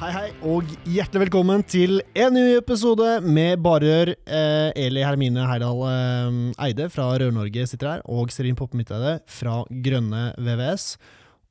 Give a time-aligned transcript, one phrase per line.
[0.00, 4.14] Hei, hei, og hjertelig velkommen til en ny episode med Barør.
[4.24, 9.58] Eh, Eli Hermine Heidal eh, Eide fra Rør-Norge sitter her, og Serin Poppe Midteide fra
[9.84, 10.94] Grønne VVS.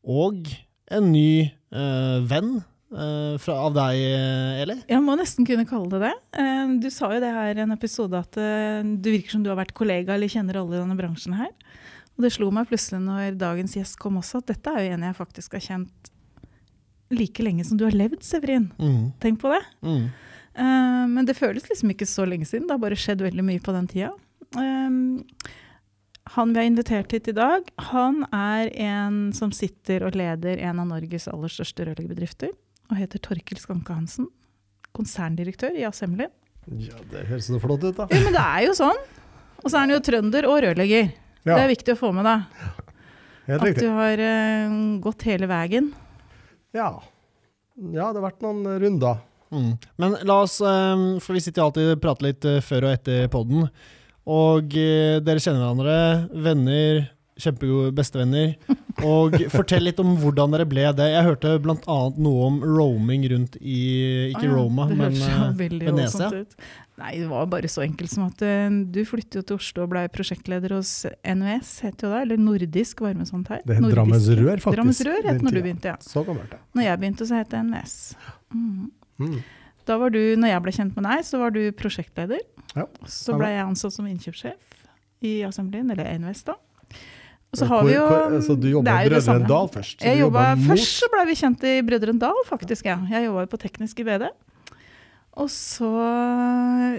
[0.09, 0.49] Og
[0.89, 4.79] en ny eh, venn eh, fra, av deg, eh, Eli.
[4.89, 6.13] Jeg må nesten kunne kalle det det.
[6.41, 9.61] Eh, Du sa jo det her i en episode at du virker som du har
[9.61, 11.53] vært kollega eller kjenner alle i denne bransjen her.
[12.17, 15.05] Og det slo meg plutselig når dagens gjest kom også, at dette er jo en
[15.11, 16.15] jeg faktisk har kjent
[17.13, 18.69] like lenge som du har levd, Severin.
[18.79, 19.11] Mm.
[19.21, 19.61] Tenk på det.
[19.85, 20.09] Mm.
[20.59, 22.67] Uh, men det føles liksom ikke så lenge siden.
[22.67, 24.13] Det har bare skjedd veldig mye på den tida.
[24.57, 25.45] Eh,
[26.29, 30.81] han vi har invitert hit i dag, han er en som sitter og leder en
[30.81, 32.51] av Norges aller største rørleggerbedrifter.
[32.89, 34.27] Og heter Torkil Skanke Hansen.
[34.97, 36.27] Konserndirektør i Assembly.
[36.69, 38.05] Ja, det høres så flott ut, da.
[38.13, 39.01] Ja, men det er jo sånn.
[39.63, 41.09] Og så er han jo trønder og rørlegger.
[41.45, 42.45] Ja, Det er viktig å få med deg.
[43.49, 45.89] At du har uh, gått hele veien.
[46.75, 46.89] Ja.
[47.79, 49.21] ja, det har vært noen runder.
[49.49, 49.71] Mm.
[49.97, 53.29] Men la oss, eh, for vi sitter alltid og prater litt eh, før og etter
[53.33, 53.69] podden.
[54.29, 55.97] Og eh, dere kjenner hverandre,
[56.45, 57.01] venner,
[57.39, 58.53] kjempegode bestevenner.
[59.05, 61.07] Og fortell litt om hvordan dere ble det.
[61.13, 61.97] Jeg hørte bl.a.
[62.19, 63.79] noe om roaming rundt i
[64.31, 66.29] Ikke ah, ja, Roma, det men eh, Venezia.
[66.99, 69.93] Nei, det var bare så enkelt som at eh, du flyttet jo til Oslo og
[69.93, 70.91] ble prosjektleder hos
[71.23, 73.61] NVS, het jo det, eller Nordisk varmesånntøy.
[73.63, 74.75] Det het Nordisk- Drammens Rør, faktisk.
[74.75, 75.97] Drammens Rør het når du begynte, ja.
[76.03, 76.59] Så gammelt, ja.
[76.75, 77.95] Når jeg begynte, så het det NVS.
[78.51, 78.89] Mm.
[79.19, 79.37] Mm.
[79.87, 82.43] Da var du, når jeg ble kjent med deg, så var du prosjektleder.
[82.75, 84.83] Ja, så ble jeg ansatt som innkjøpssjef
[85.25, 86.59] i Assemblyen, eller NVS da.
[87.57, 89.09] Så Hvor- vi jo hvor- så du jobba i.
[89.09, 90.03] Brødrene Dal først?
[90.05, 92.85] Jeg jobbet, først så ble vi kjent i Brødrene Dal, faktisk.
[92.85, 92.97] Ja.
[93.09, 94.29] Jeg jobba jo på teknisk i BD.
[95.39, 95.89] Og så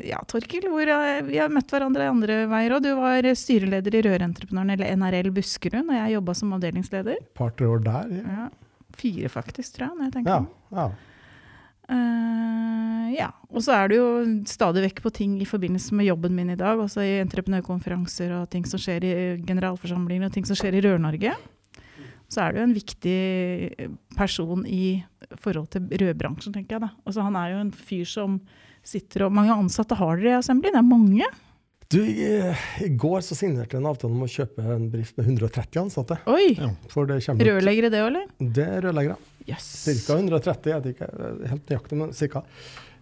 [0.06, 2.82] Ja, Torkil, hvor jeg, vi har møtt hverandre i andre veier òg.
[2.82, 7.12] Du var styreleder i Rørentreprenøren, eller NRL Buskerud, og jeg jobba som avdelingsleder.
[7.20, 8.22] Et par-tre år der, ja.
[8.22, 8.48] Ja.
[8.96, 9.96] Fire, faktisk, tror jeg.
[9.98, 10.88] når jeg tenker Ja, ja.
[11.90, 13.30] Eh, ja.
[13.50, 14.08] Og så er det jo
[14.48, 18.50] stadig vekk på ting i forbindelse med jobben min i dag, Altså i entreprenørkonferanser og
[18.52, 19.14] ting som skjer i
[19.46, 21.34] generalforsamlinger og ting som skjer i Rør-Norge.
[22.30, 23.20] Så er det jo en viktig
[24.14, 25.02] person i
[25.42, 26.84] forhold til rødbransjen, tenker jeg.
[26.86, 26.90] da.
[27.02, 28.38] Altså, han er jo en fyr som
[28.86, 30.70] sitter og Mange ansatte har dere i Assembly?
[30.70, 31.26] Det er mange?
[31.90, 32.28] Du, i,
[32.86, 36.20] I går så signerte jeg en avtale om å kjøpe en bedrift med 130 ansatte.
[36.30, 36.52] Oi!
[36.54, 36.70] Ja.
[36.86, 38.28] Det Rørleggere det òg, eller?
[38.38, 39.18] Det er rørleggere.
[39.48, 39.68] Jøss.
[40.06, 40.16] Ca.
[40.18, 41.08] 130, jeg vet ikke
[41.48, 42.42] helt nøyaktig, men cirka.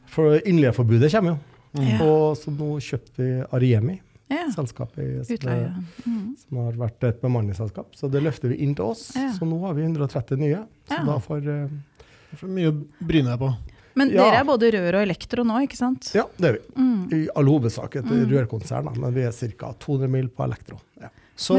[0.09, 1.39] For innleieforbudet kommer jo.
[1.79, 1.89] Mm.
[1.89, 1.97] Ja.
[2.05, 4.01] Og så nå kjøpte vi Ariemi,
[4.31, 4.45] Ja.
[4.53, 5.85] selskapet i, som.
[6.07, 6.37] Mm.
[6.37, 7.95] som har vært et bemanningsselskap.
[7.97, 9.13] Så det løfter vi inn til oss.
[9.17, 9.31] Ja.
[9.33, 10.65] Så nå har vi 130 nye.
[10.89, 11.05] Så Ja.
[11.05, 13.57] da får uh, mye å bryne deg på.
[13.97, 14.25] Men Ja.
[14.31, 16.13] dere er både rør og elektro nå, ikke sant?
[16.15, 16.83] Ja, det er vi.
[16.83, 17.13] Mm.
[17.13, 18.29] I all hovedsak et Mm.
[18.31, 19.73] rørkonsern, men vi er ca.
[19.79, 20.79] 200 mil på elektro.
[21.01, 21.09] Ja.
[21.39, 21.59] Så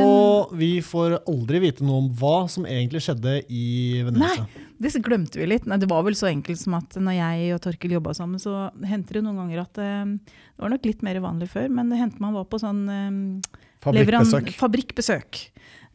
[0.59, 4.43] vi får aldri vite noe om hva som egentlig skjedde i Venezia.
[4.79, 5.67] Det glemte vi litt.
[5.67, 8.67] Nei, det var vel så enkelt som at når jeg og Torkil jobba sammen, så
[8.87, 11.99] hendte det noen ganger at eh, Det var nok litt mer vanlig før, men det
[12.01, 14.51] hendte man var på sånn eh, Fabrikkbesøk.
[14.59, 15.39] fabrikkbesøk.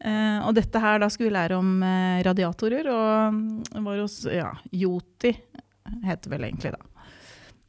[0.01, 4.17] Eh, og dette her, da skulle vi lære om eh, radiatorer, og mm, var hos
[4.29, 5.33] ja, Joti,
[6.05, 6.81] het det vel egentlig da.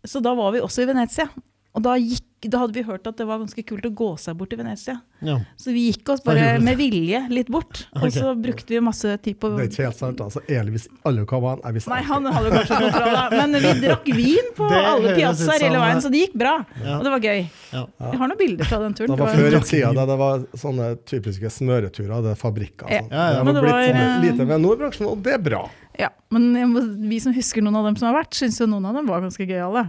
[0.06, 1.28] Så da var vi også i Venezia.
[1.76, 4.37] Og da, gikk, da hadde vi hørt at det var ganske kult å gå seg
[4.38, 4.94] bort til Venezia.
[5.25, 5.34] Ja.
[5.60, 7.82] Så vi gikk oss bare med vilje litt bort.
[8.00, 10.22] Og så brukte vi masse tid på Det er ikke helt sant.
[10.25, 10.41] altså.
[10.48, 11.60] Elvis alle var.
[11.66, 13.37] Jeg visste Nei, han hadde kanskje kontroll.
[13.37, 16.56] Men vi drakk vin på Det alle piazzaer hele veien, så det gikk bra.
[16.81, 16.97] Ja.
[16.97, 17.44] Og det var gøy.
[17.76, 17.87] Ja.
[18.06, 19.12] Jeg har noen bilder fra den turen.
[19.12, 22.88] Det var før i tida da det var sånne typiske smøreturer, det er fabrikker.
[22.88, 23.04] Ja.
[23.04, 23.12] Sånn.
[23.12, 23.44] Ja, ja.
[23.44, 25.67] Det det blitt var, sånn eh, lite ved Nordbransjen, og det er bra.
[25.96, 28.69] Ja, men jeg må, vi som husker noen av dem som har vært, syns jo
[28.69, 29.88] noen av dem var ganske gøyale.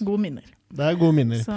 [0.00, 0.46] Gode minner.
[0.74, 1.42] Det er gode minner.
[1.44, 1.54] Så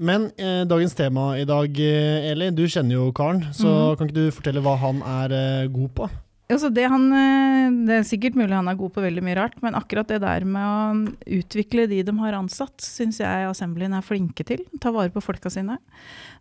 [0.00, 3.96] Men eh, dagens tema i dag, eh, Eli, du kjenner jo karen, så Mhm.
[3.98, 6.08] kan ikke du fortelle hva han er eh, god på?
[6.56, 9.56] Altså det, han, eh, det er sikkert mulig han er god på veldig mye rart,
[9.64, 14.06] men akkurat det der med å utvikle de de har ansatt, syns jeg Assemblyen er
[14.06, 14.64] flinke til.
[14.82, 15.78] Ta vare på folka sine.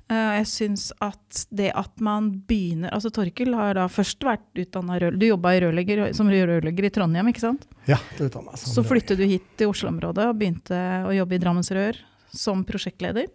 [0.09, 4.97] Eh, Jeg syns at det at man begynner Altså Torkil har da først vært utdanna
[5.01, 5.17] rør...
[5.19, 7.67] Du jobba rørlegger, som rørlegger i Trondheim, ikke sant?
[7.89, 11.44] Ja, det utdannet meg Så flyttet du hit til Oslo-området og begynte å jobbe i
[11.44, 12.00] Drammens Rør
[12.33, 13.29] som prosjektleder.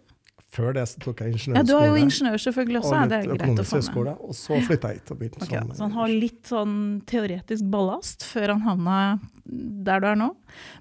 [0.55, 3.21] Før det så tok jeg Ja, du har jo ingeniør selvfølgelig også, og er det
[3.21, 3.85] litt greit å økonomisk få med.
[3.85, 5.77] høgskole, og så flytta jeg hit og begynte okay, sånn.
[5.77, 6.75] så han har litt sånn
[7.11, 8.99] teoretisk ballast før han havna
[9.45, 10.31] der du er nå.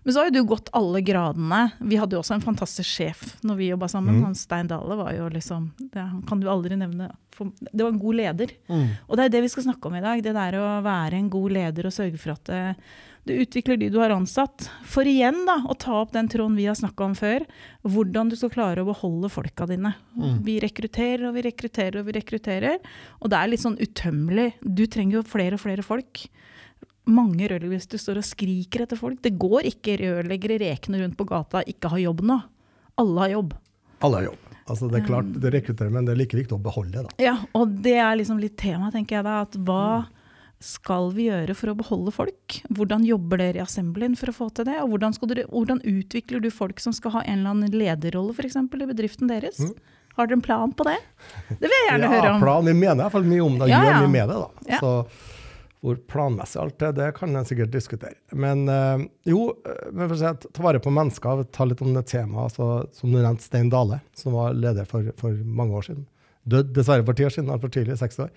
[0.03, 1.61] Men så har jo du gått alle gradene.
[1.85, 4.17] Vi hadde jo også en fantastisk sjef når vi jobba sammen.
[4.19, 4.29] Mm.
[4.31, 7.11] Han Stein Dale var jo liksom det, Han kan du aldri nevne.
[7.37, 8.55] Det var en god leder.
[8.71, 8.87] Mm.
[9.09, 10.23] Og det er det vi skal snakke om i dag.
[10.25, 12.63] Det der å være en god leder og sørge for at det,
[13.25, 14.67] du utvikler de du har ansatt.
[14.85, 17.47] For igjen da, å ta opp den tråden vi har snakka om før.
[17.83, 19.95] Hvordan du skal klare å beholde folka dine.
[20.17, 20.43] Mm.
[20.45, 22.79] Vi rekrutterer og vi rekrutterer og vi rekrutterer.
[23.23, 24.51] Og det er litt sånn utømmelig.
[24.61, 26.27] Du trenger jo flere og flere folk.
[27.09, 29.21] Mange rørleggere står og skriker etter folk.
[29.25, 32.39] Det går ikke rørleggere rekende rundt på gata ikke har jobb nå.
[33.01, 33.55] Alle har jobb.
[34.05, 34.41] Alle har jobb.
[34.65, 35.41] Altså, det er klart, Mm.
[35.41, 37.03] det rekrutterer, men det er like viktig å beholde.
[37.03, 37.09] da.
[37.19, 39.41] Ja, og det er liksom litt tema, tenker jeg da.
[39.43, 40.07] At hva
[40.65, 42.59] skal vi gjøre for å beholde folk?
[42.73, 44.79] Hvordan jobber dere i Assemblyen for å få til det?
[44.83, 48.33] Og hvordan, skal dere, hvordan utvikler du folk som skal ha en eller annen lederrolle
[48.37, 49.61] for eksempel, i bedriften deres?
[49.61, 49.75] Mm.
[50.17, 50.97] Har dere en plan på det?
[51.51, 52.43] Det vil jeg gjerne ja, høre om.
[52.47, 54.03] Plan, vi mener i hvert fall mye om det, og Ja, gjør ja.
[54.03, 54.43] mye med det.
[54.43, 54.69] da.
[54.73, 54.83] Ja.
[54.83, 55.41] Så
[55.85, 58.17] hvor planmessig alt er, det kan en sikkert diskutere.
[58.33, 61.83] Men øh, jo, eh, men for å si at, ta vare på mennesker, ta litt
[61.85, 62.55] om det temaet.
[62.55, 66.07] Altså, som du nevnte, Stein Dale, som var leder for, for mange år siden.
[66.49, 68.33] Død dessverre for ti år siden, altfor tidlig, 60 år.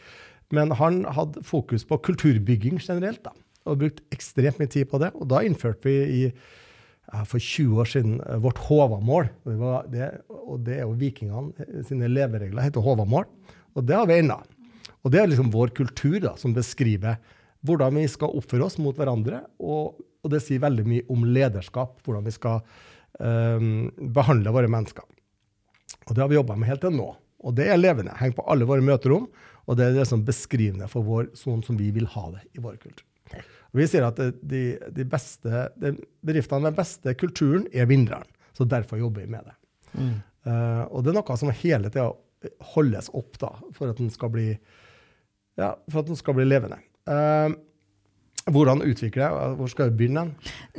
[0.56, 3.34] Men han hadde fokus på kulturbygging generelt, da,
[3.68, 5.12] og brukte ekstremt mye tid på det.
[5.20, 6.22] Og da innførte vi i
[7.28, 9.30] for 20 år siden eh, vårt Håvamål.
[9.48, 9.58] Det,
[9.94, 13.28] det, og det er jo vikingene eh, sine leveregler heter Håvamål.
[13.78, 14.42] Og det har vi ennå.
[15.06, 17.20] Og det er liksom vår kultur da, som beskriver
[17.66, 19.44] hvordan vi skal oppføre oss mot hverandre.
[19.64, 22.60] Og, og det sier veldig mye om lederskap, hvordan vi skal
[23.20, 25.06] um, behandle våre mennesker.
[26.08, 27.08] Og det har vi jobba med helt til nå.
[27.48, 28.16] Og det er levende.
[28.20, 29.30] Henger på alle våre møterom.
[29.68, 32.64] Og det er det som beskrivende for vår, sånn som vi vil ha det i
[32.64, 33.06] vår kultur.
[33.74, 34.62] Og vi sier at de,
[34.96, 35.94] de beste, de
[36.26, 38.28] bedriftene med beste kulturen er vinneren.
[38.56, 39.56] Så derfor jobber vi med det.
[39.98, 40.16] Mm.
[40.48, 42.08] Uh, og det er noe som hele tida
[42.74, 44.50] holdes opp da, for at den skal bli,
[45.60, 46.80] ja, for at den skal bli levende.
[47.10, 47.52] Uh,
[48.48, 49.52] hvordan utvikle det?
[49.60, 50.30] Hvor skal vi begynne?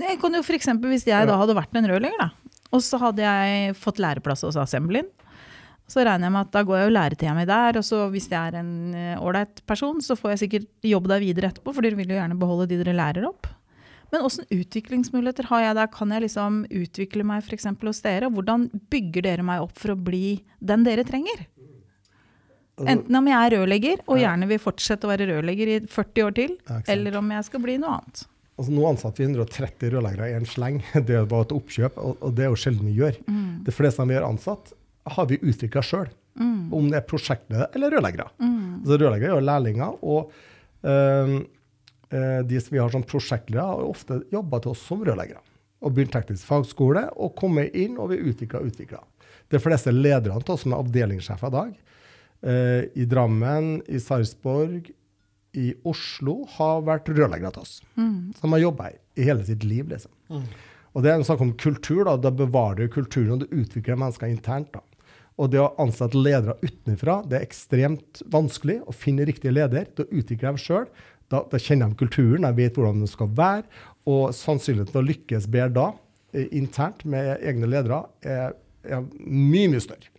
[0.01, 3.01] Jeg kan jo for eksempel, Hvis jeg da hadde vært en rørlegger, da, og så
[3.01, 5.09] hadde jeg fått læreplass hos Assemblyen,
[5.89, 7.79] så regner jeg med at da går jeg jo læretida mi der.
[7.81, 11.25] Og så hvis jeg er en eh, ålreit person, så får jeg sikkert jobb der
[11.25, 13.49] videre etterpå, for dere vil jo gjerne beholde de dere lærer opp.
[14.13, 15.91] Men åssen utviklingsmuligheter har jeg der?
[15.93, 17.69] Kan jeg liksom utvikle meg f.eks.
[17.85, 18.31] hos dere?
[18.33, 21.45] Hvordan bygger dere meg opp for å bli den dere trenger?
[22.79, 26.25] Altså, Enten om jeg er rørlegger og gjerne vil fortsette å være rørlegger i 40
[26.25, 26.59] år til,
[26.95, 28.25] eller om jeg skal bli noe annet.
[28.59, 30.81] Altså, nå ansatte vi 130 rørleggere i en sleng.
[31.09, 33.19] Det er bare et oppkjøp, og, og det er jo sjelden vi gjør.
[33.67, 34.73] Det fleste vi har ansatt,
[35.15, 36.09] har vi utvikla sjøl.
[36.73, 38.29] Om det er prosjektledere eller rørleggere.
[38.87, 40.33] Så rørleggere er jo lærlinger, og
[40.87, 45.43] eh, de som vi har som prosjektledere, har ofte jobba til oss som rørleggere.
[45.83, 49.03] Og begynt teknisk fagskole og kommet inn, og vi utvikla og utvikla.
[49.51, 51.75] De fleste lederne til oss som er avdelingssjefer i dag,
[52.53, 54.91] øh, i Drammen, i Sarpsborg,
[55.59, 57.79] i Oslo, har vært rørleggere til oss.
[58.39, 60.13] Som har jobba i hele sitt liv, liksom.
[60.95, 62.05] Og det er en sak om kultur.
[62.05, 64.71] Da, da bevarer du kulturen, og du utvikler mennesker internt.
[64.75, 64.81] da.
[65.39, 69.87] Og det å ansette ledere utenfra, det er ekstremt vanskelig å finne riktig leder.
[69.95, 70.89] Da utvikler de sjøl.
[71.31, 73.67] Da, da kjenner de kulturen, de vet hvordan det skal være.
[74.09, 75.89] Og sannsynligheten til å lykkes bedre da,
[76.35, 78.57] eh, internt med egne ledere, er,
[78.89, 80.11] er mye, mye større.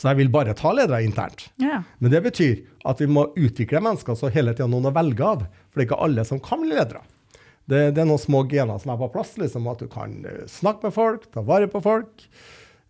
[0.00, 1.50] Så jeg vil bare ta ledere internt.
[1.60, 1.82] Ja.
[2.00, 5.44] Men det betyr at vi må utvikle mennesker så hele tida noen å velge av.
[5.68, 7.02] For det er ikke alle som kan bli ledere.
[7.68, 9.34] Det, det er noen små gener som er på plass.
[9.36, 12.24] liksom At du kan eh, snakke med folk, ta vare på folk.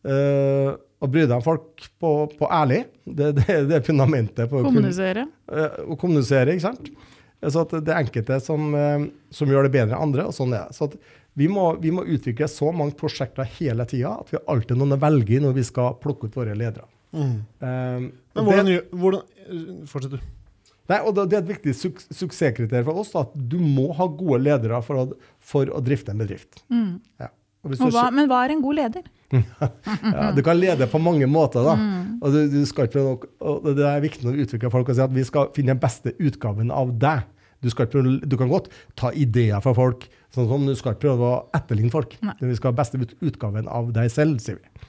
[0.06, 2.80] eh, og bry deg om folk på, på ærlig.
[3.04, 4.48] Det, det, det er fundamentet.
[4.50, 5.26] på å Kommunisere.
[5.52, 6.90] eh, å kommunisere, ikke sant?
[7.38, 10.56] Så at det er enkelte som, eh, som gjør det bedre enn andre, og sånn
[10.58, 10.74] er det.
[10.78, 10.96] Så at
[11.38, 14.96] vi må, vi må utvikle så mange prosjekter hele tida at vi har alltid noen
[14.96, 16.88] å velge i når vi skal plukke ut våre ledere.
[17.14, 17.36] Mm.
[17.62, 20.74] Um, Men hvordan, det, hvordan Fortsett, du.
[20.90, 23.86] nei, og det det er et viktig su suksesskriterium for oss da, at du må
[23.96, 25.06] ha gode ledere for å,
[25.40, 26.58] for å drifte en bedrift.
[26.74, 26.98] Mm.
[27.22, 27.30] Ja.
[27.68, 29.08] Og Og hva, men hva er en god leder?
[29.37, 31.64] ja, du kan lede på mange måter.
[31.66, 31.75] da.
[31.76, 32.18] Mm.
[32.22, 35.14] Og, du, du prøve, og det er viktig når utvikle utvikler folk å si at
[35.14, 37.26] vi skal finne den beste utgaven av deg.
[37.62, 41.08] Du, skal ikke du kan godt ta ideer fra folk, sånn som du skal ikke
[41.08, 42.14] prøve å etterligne folk.
[42.22, 42.37] Nei.
[42.44, 44.87] Vi skal ha beste utgaven av deg selv, sier vi.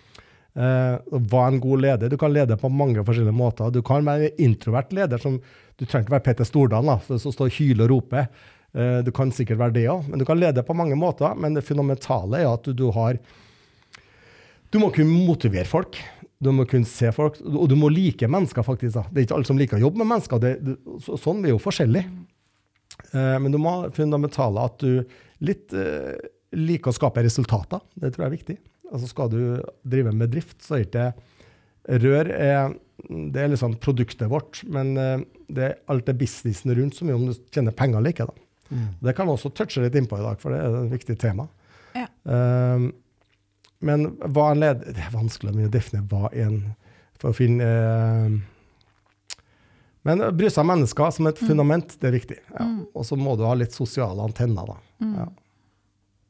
[0.60, 2.12] Eh, og hva er en god leder?
[2.12, 3.74] Du kan lede på mange forskjellige måter.
[3.74, 5.18] Du kan være en introvert leder.
[5.18, 5.40] som
[5.78, 8.30] Du trenger ikke være Petter Stordalen som står og hyler og roper.
[8.78, 11.34] Eh, du kan sikkert være det òg, men du kan lede på mange måter.
[11.40, 13.20] Men det fundamentale er at du, har
[14.70, 15.98] Du må kunne motivere folk.
[16.40, 18.96] Du må kunne se folk, og du må like mennesker, faktisk.
[18.96, 19.06] Da.
[19.10, 20.40] Det er ikke alle som liker å jobbe med mennesker.
[20.40, 22.12] Det, det, så, sånn vi er jo forskjellige.
[23.12, 25.02] Eh, men du må ha fundamentale at du
[25.40, 26.20] litt uh,
[26.52, 27.82] liker å skape resultater.
[27.96, 28.56] Det tror jeg er viktig.
[28.90, 29.42] Altså Skal du
[29.88, 31.10] drive med drift, så er ikke
[31.90, 32.74] Rør er,
[33.08, 34.92] det er liksom produktet vårt, men
[35.50, 38.28] det er alt det businessen rundt så mye om du tjener penger eller ikke.
[38.30, 38.49] da.
[38.70, 38.88] Mm.
[39.06, 41.48] Det kan også touche litt innpå i dag, for det er et viktig tema.
[41.98, 42.06] Ja.
[42.24, 42.92] Um,
[43.80, 46.58] men hva en leder Det er vanskelig å definere hva en
[47.18, 48.36] For å finne uh,
[50.06, 52.38] Men bry seg om mennesker som et fundament, det er viktig.
[52.52, 52.68] Ja.
[52.68, 52.82] Mm.
[52.94, 54.78] Og så må du ha litt sosiale antenner, da.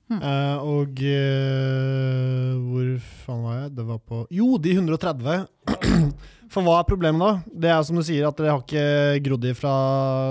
[0.09, 0.19] Mm.
[0.25, 2.89] Eh, og uh, hvor
[3.23, 3.71] faen var jeg?
[3.77, 5.47] Det var på Jo, de 130.
[6.53, 7.57] For hva er problemet da?
[7.65, 9.73] Det er som du sier, at dere har ikke grodd i fra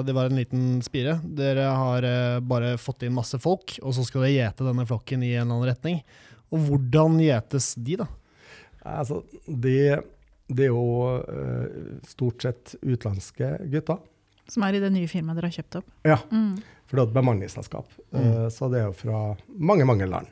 [0.03, 1.21] det var en liten spire.
[1.23, 5.23] Dere har uh, bare fått inn masse folk, og så skal dere gjete denne flokken
[5.23, 6.01] i en eller annen retning.
[6.51, 8.09] Og hvordan gjetes de, da?
[8.89, 10.01] Altså, det,
[10.49, 13.99] det er jo eh, stort sett utenlandske gutter.
[14.49, 15.91] Som er i det nye firmaet dere har kjøpt opp.
[16.09, 16.55] Ja, Mm.
[16.89, 17.89] For det er et bemanningsselskap.
[18.11, 18.21] Mm.
[18.21, 19.23] Eh, så det er jo fra
[19.55, 20.31] mange, mange land.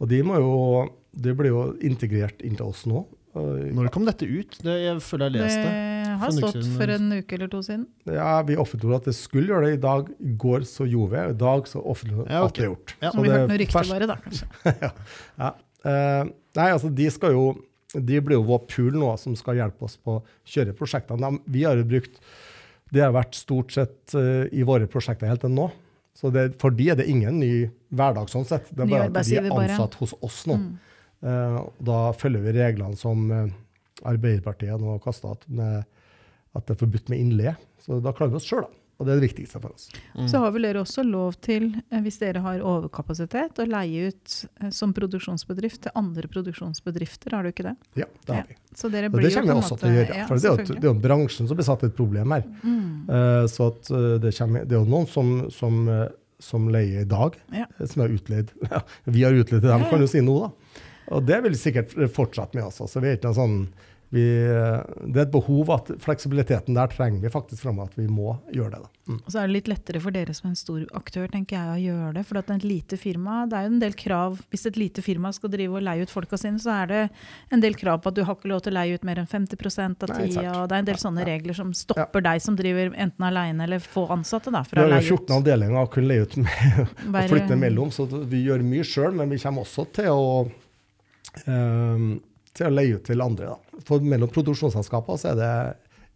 [0.00, 0.52] Og de, må jo,
[1.12, 3.04] de blir jo integrert inn til oss nå.
[3.38, 4.56] Og, Når kom dette ut?
[4.58, 7.84] Det, jeg føler jeg Det Det har stått for en uke eller to siden.
[8.10, 10.10] ja, vi offentliggjorde at det skulle gjøre det i dag.
[10.18, 12.48] I går så gjorde vi, i dag så offentliggjorde vi okay.
[12.48, 12.94] at det er gjort.
[12.96, 13.10] Ja.
[13.10, 14.48] Så Som vi det hørte noe rykte bare, da, kanskje.
[15.44, 15.50] Ja.
[15.90, 16.22] Eh,
[16.58, 17.44] nei, altså de skal jo
[17.94, 21.22] De blir jo vår pool nå, som skal hjelpe oss på å kjøre prosjektene.
[21.22, 22.20] De, vi har jo brukt
[22.90, 25.68] Det har vært stort sett eh, i våre prosjekter helt til nå.
[26.16, 27.52] Så det, for de er det ingen ny
[27.96, 28.68] hverdag sånn sett.
[28.74, 30.58] Det er bare at de er ansatt hos oss nå.
[30.58, 30.72] Mm.
[31.30, 31.58] Eh,
[31.90, 33.46] da følger vi reglene som eh,
[34.10, 35.84] Arbeiderpartiet nå har kasta med
[36.56, 37.54] at det er forbudt med innleie.
[37.84, 38.79] Så da klarer vi oss sjøl, da.
[39.00, 39.86] Og det er det viktigste for oss.
[40.12, 40.26] Mm.
[40.28, 44.34] Så har vel dere også lov til, eh, hvis dere har overkapasitet, å leie ut
[44.60, 47.76] eh, som produksjonsbedrift til andre produksjonsbedrifter, har du ikke det?
[48.02, 48.44] Ja, det har Ja.
[48.48, 48.56] vi.
[48.76, 50.16] Så dere Og blir det kommer vi også måte- til å gjøre.
[50.16, 52.42] ja, For det er jo, det er jo bransjen som blir satt et problem her.
[52.62, 53.08] Mm.
[53.08, 53.82] Uh, så at
[54.20, 57.66] det, kommer, det er jo noen som, som, som leier i dag, Ja.
[57.86, 58.50] som er utleid.
[59.06, 59.90] Vi har utleid til dem, Ja, ja.
[59.90, 60.50] kan du si nå, da.
[61.10, 62.80] Og det vil sikkert fortsette med oss.
[62.80, 63.00] Altså.
[63.00, 63.68] Vi er ikke noe sånn,
[64.10, 68.08] vi, eh, det er et behov at fleksibiliteten der trenger vi faktisk framover, at vi
[68.10, 68.80] må gjøre det.
[68.82, 68.88] Da.
[69.10, 69.18] Mm.
[69.20, 71.84] Og så er det litt lettere for dere som en stor aktør tenker jeg, å
[71.84, 72.24] gjøre det.
[72.26, 74.40] For at et lite firma, det er jo en del krav.
[74.50, 77.02] Hvis et lite firma skal drive og leie ut folka sine, så er det
[77.54, 79.30] en del krav på at du har ikke lov til å leie ut mer enn
[79.30, 80.46] 50% av tida.
[80.58, 81.28] Og det er en del Ja, sånne ja.
[81.30, 84.50] regler som stopper deg som driver enten alene eller få ansatte.
[84.50, 85.20] da, Vi fra å har leie ut.
[85.22, 86.82] 14 avdelinger å kunne leie ut med,
[87.14, 90.26] og flytte mellom, så vi gjør mye sjøl, men vi kommer også til å
[91.46, 92.04] eh,
[92.56, 93.54] til å leie ut til andre.
[93.54, 93.82] Da.
[93.86, 95.52] For mellom produksjonsselskaper så er det,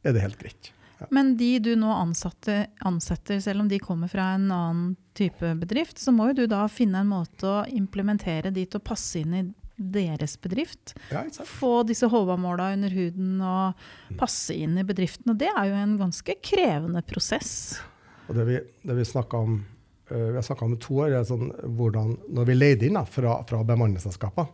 [0.05, 0.73] er det helt greit.
[1.11, 5.99] Men de du nå ansatte, ansetter, selv om de kommer fra en annen type bedrift,
[6.01, 9.45] så må jo du da finne en måte å implementere til å passe inn i
[9.77, 10.95] deres bedrift.
[11.11, 11.25] Ja.
[11.45, 15.33] Få disse HV-måla under huden og passe inn i bedriften.
[15.35, 17.55] Og det er jo en ganske krevende prosess.
[18.29, 19.59] Og det vi, det vi om
[20.11, 23.05] eh, vi har snakka om to år, er sånn hvordan når vi leide inn da,
[23.05, 24.47] fra, fra bemanningsselskaper,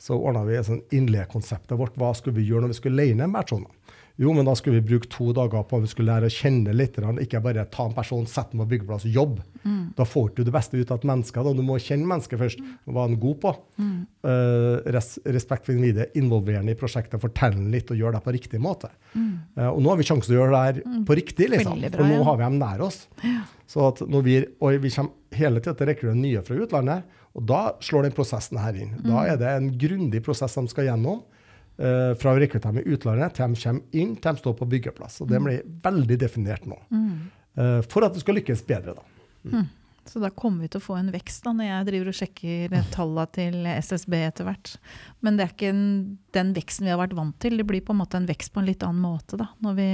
[0.00, 1.98] så ordna vi sånn innleiekonseptet vårt.
[2.00, 3.66] Hva skulle vi gjøre når vi skulle leie inn en person?
[4.20, 6.74] Jo, men da skulle vi bruke to dager på at vi skulle lære å kjenne
[6.76, 6.98] litt.
[7.22, 9.44] Ikke bare ta en person, sette den på byggeplass og jobbe.
[9.96, 11.44] Da får du det beste ut av et menneske.
[11.44, 11.54] Da.
[11.56, 12.60] Du må kjenne mennesket først.
[12.84, 13.52] Hva er han god på?
[13.80, 18.60] Eh, res, respekt for individet, involverende i prosjektet, fortelle litt og gjøre det på riktig
[18.60, 18.92] måte.
[19.14, 21.80] Eh, og nå har vi sjansen til å gjøre det her på riktig, liksom.
[21.80, 22.26] Bra, for nå ja.
[22.28, 23.00] har vi dem nær oss.
[23.70, 27.18] Så at når vi, og vi kommer hele tida til å rekruttere nye fra utlandet,
[27.38, 28.96] og da slår den prosessen her inn.
[29.06, 31.22] Da er det en grundig prosess de skal gjennom.
[31.80, 34.66] eh, fra å rekruttere dem i utlandet til de kommer inn til de står på
[34.68, 35.20] byggeplass.
[35.22, 36.76] Og det blir veldig definert nå.
[37.56, 39.62] Eh, for at det skal lykkes bedre, da.
[40.10, 42.76] Så da kommer vi til å få en vekst da, når jeg driver og sjekker
[42.90, 44.74] tallene til SSB etter hvert.
[45.22, 45.84] Men det er ikke en,
[46.34, 47.56] den veksten vi har vært vant til.
[47.60, 49.90] Det blir på en måte en vekst på en litt annen måte da, når vi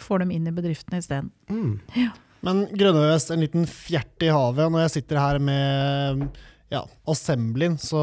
[0.00, 1.28] får dem inn i bedriftene isteden.
[1.52, 1.74] Mm.
[2.42, 4.72] Men Grønne Vest, en liten fjert i havet.
[4.72, 6.24] Når jeg sitter her med
[6.72, 6.80] ja,
[7.12, 8.02] Assemblyen, så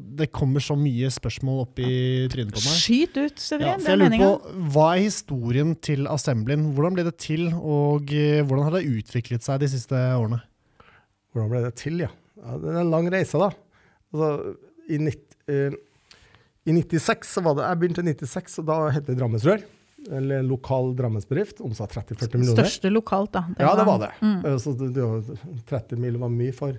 [0.00, 1.92] det kommer så mye spørsmål opp i
[2.32, 2.78] trynet på meg.
[2.80, 3.82] Skyt ut, Ja, Severin.
[3.82, 4.28] for det jeg er lurer meninga.
[4.32, 6.68] på, Hva er historien til Assemblyen?
[6.76, 10.40] Hvordan ble det til, og eh, hvordan har det utviklet seg de siste årene?
[11.34, 12.10] Hvordan ble det til, ja?
[12.40, 13.50] ja det er en lang reise, da.
[14.14, 14.54] Altså,
[14.88, 15.76] i, 90, uh,
[16.68, 19.66] I 96 så var det, Jeg begynte i 96, og da het det Drammensrør.
[20.14, 21.60] Eller lokal Drammensbedrift.
[21.60, 22.62] Omsatt 30-40 millioner.
[22.64, 23.42] Største lokalt, da.
[23.58, 24.12] ja, det var det.
[24.22, 24.38] Mm.
[24.46, 26.78] Eh, Så det, det 30 mil var mye for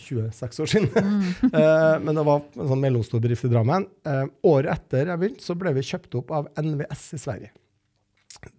[0.00, 0.90] 26 år siden.
[1.58, 3.86] Eh, men det var en sånn mellomstor bedrift i Drammen.
[4.06, 7.50] Eh, året etter jeg begynte, så ble vi kjøpt opp av NVS i Sverige.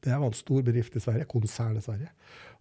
[0.03, 2.09] Det var en stor bedrift i Sverige, konsern i Sverige.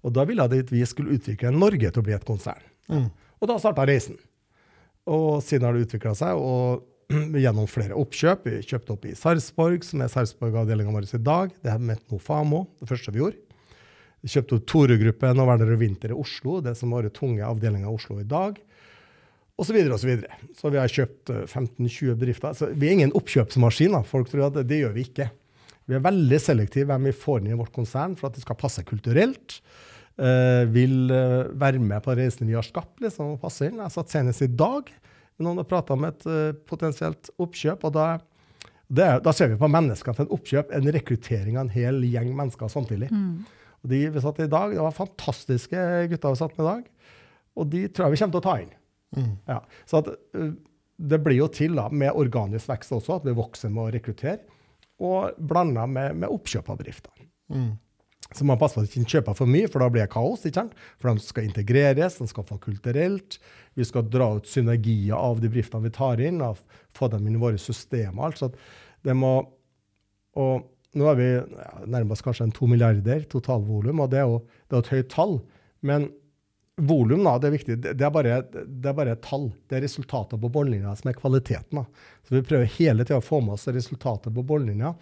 [0.06, 2.62] Og da ville de at vi skulle utvikle Norge til å bli et konsern.
[2.92, 3.08] Mm.
[3.38, 4.18] Og da starta reisen.
[5.08, 6.84] Og siden har det utvikla seg, og
[7.44, 8.46] gjennom flere oppkjøp.
[8.46, 11.52] Vi kjøpte opp i Sarpsborg, som er Sarpsborg-avdelinga vår i dag.
[11.64, 13.44] Det er med Nofamo, det første vi gjorde.
[14.24, 17.46] Vi kjøpte opp Tore-gruppen og Werner og Winter i Oslo, det som var vært tunge
[17.46, 18.58] avdelinga i Oslo i dag.
[19.58, 20.38] Og så videre og så videre.
[20.54, 22.54] Så vi har kjøpt 15-20 bedrifter.
[22.54, 23.96] Så vi er ingen oppkjøpsmaskin.
[24.06, 25.26] Folk tror at det, det gjør vi ikke.
[25.88, 28.58] Vi er veldig selektive hvem vi får inn i vårt konsern for at det skal
[28.60, 29.58] passe kulturelt.
[30.18, 33.78] Uh, vil uh, være med på reisen vi har skapt, liksom, og passe inn.
[33.82, 34.90] Jeg satt senest i dag
[35.38, 37.86] noen og prata om et uh, potensielt oppkjøp.
[37.86, 38.06] og da,
[38.86, 42.34] det, da, ser vi på mennesker til et oppkjøp, en rekruttering av en hel gjeng
[42.34, 43.10] mennesker samtidig.
[43.14, 43.46] Mm.
[43.78, 47.14] Og de vi satt i dag, Det var fantastiske gutter vi satt med i dag.
[47.58, 48.74] Og de tror jeg vi kommer til å ta inn.
[49.16, 49.34] Mm.
[49.48, 50.12] Ja, så at,
[50.98, 54.40] det blir jo til da, med organisk vekst også, at vi vokser med å rekruttere.
[54.98, 57.28] Og blanda med, med oppkjøp av bedrifter.
[57.54, 57.76] Mm.
[58.34, 60.42] Så man passer på at de ikke kjøper for mye, for da blir det kaos.
[60.44, 60.74] ikke sant?
[61.00, 63.38] For de skal integreres, de skal få kulturelt.
[63.78, 66.58] Vi skal dra ut synergier av de bedriftene vi tar inn, og
[66.96, 68.34] få dem inn i våre systemer.
[68.34, 68.50] altså
[69.06, 69.36] det må,
[70.36, 74.38] og Nå er vi ja, nærmest kanskje en to milliarder totalvolum, og det er jo
[74.48, 75.34] det er et høyt tall.
[75.84, 76.06] Men
[76.78, 77.76] Volum da, det er viktig.
[77.82, 79.48] Det er, bare, det er bare et tall.
[79.66, 81.80] Det er resultater på bunnlinja som er kvaliteten.
[81.80, 82.10] Da.
[82.28, 84.94] Så vi prøver hele tida å få med oss resultater på bunnlinja.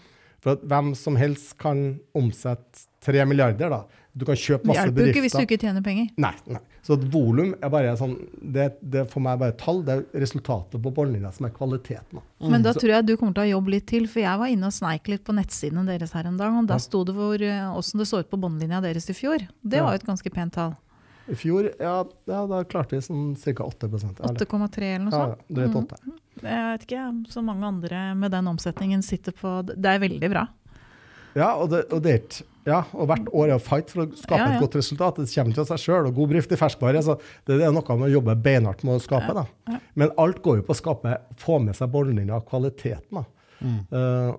[0.45, 3.71] For at hvem som helst kan omsette tre milliarder.
[3.71, 3.85] da.
[4.13, 4.95] Du kan kjøpe masse bedrifter.
[4.95, 6.07] Det hjelper jo ikke hvis du ikke tjener penger.
[6.23, 6.33] Nei.
[6.49, 6.61] nei.
[6.87, 9.83] Så volum er bare sånn, det, det for meg bare tall.
[9.85, 12.23] Det er resultatet på bunnlinja som er kvaliteten.
[12.41, 12.49] Mm.
[12.55, 14.09] Men da tror jeg du kommer til å jobbe litt til.
[14.09, 16.57] For jeg var inne og sneik litt på nettsidene deres her en dag.
[16.63, 19.45] Og da sto det hvor, hvordan det så ut på bunnlinja deres i fjor.
[19.61, 20.77] Det var jo et ganske pent tall.
[21.27, 21.95] I fjor ja,
[22.31, 23.67] ja, da klarte vi sånn ca.
[23.67, 25.41] 8% 8,3 eller noe sånt?
[25.43, 25.99] Ja, drøyt 8.
[26.05, 26.21] Mm.
[26.37, 30.47] Jeg vet ikke, så mange andre med den omsetningen sitter på Det er veldig bra.
[31.37, 34.41] Ja, og, det, og, det, ja, og hvert år er å fight for å skape
[34.41, 34.57] ja, ja.
[34.57, 35.19] et godt resultat.
[35.21, 36.09] Det kommer til seg sjøl.
[36.09, 37.03] Og god drift i ferskvare.
[37.05, 37.19] Så
[37.49, 39.35] det, er noe med å jobbe beinhardt med å skape.
[39.37, 39.79] Da.
[40.01, 43.21] Men alt går jo på å skape, få med seg båndlinja og kvaliteten.
[43.21, 43.27] Da.
[43.61, 43.79] Mm.
[43.93, 44.33] Uh,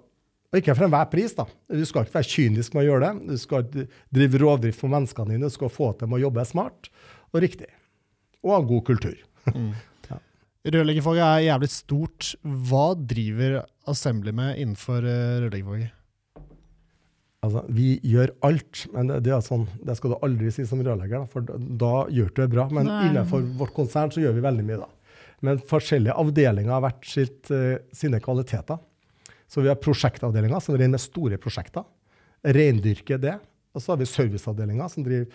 [0.47, 1.33] og ikke for enhver pris.
[1.35, 1.43] da.
[1.67, 3.33] Du skal ikke være kynisk med å gjøre det.
[3.33, 3.67] Du skal
[4.15, 5.49] drive rovdrift for menneskene dine.
[5.51, 6.89] Du skal få til med å jobbe smart
[7.33, 7.67] og riktig.
[8.45, 9.17] Og ha god kultur.
[9.51, 9.73] Mm.
[10.11, 10.21] ja.
[10.77, 12.31] Rørleggerfaget er jævlig stort.
[12.69, 13.59] Hva driver
[13.91, 15.93] Assembly med innenfor eh, rørleggerfaget?
[17.45, 21.27] Altså, vi gjør alt, men det, det, sånn, det, skal du aldri si som rørlegger,
[21.31, 22.65] for da, da gjør du det bra.
[22.73, 23.01] Men Nei.
[23.11, 24.89] innenfor vårt konsern så gjør vi veldig mye, da.
[25.45, 28.79] Men forskjellige avdelinger har hvert sitt, uh, sine kvaliteter.
[29.47, 31.85] Så vi har prosjektavdelinga, som driver med store prosjekter.
[32.43, 33.37] Reindyrker det.
[33.75, 35.27] Og så har vi serviceavdelinga, som driver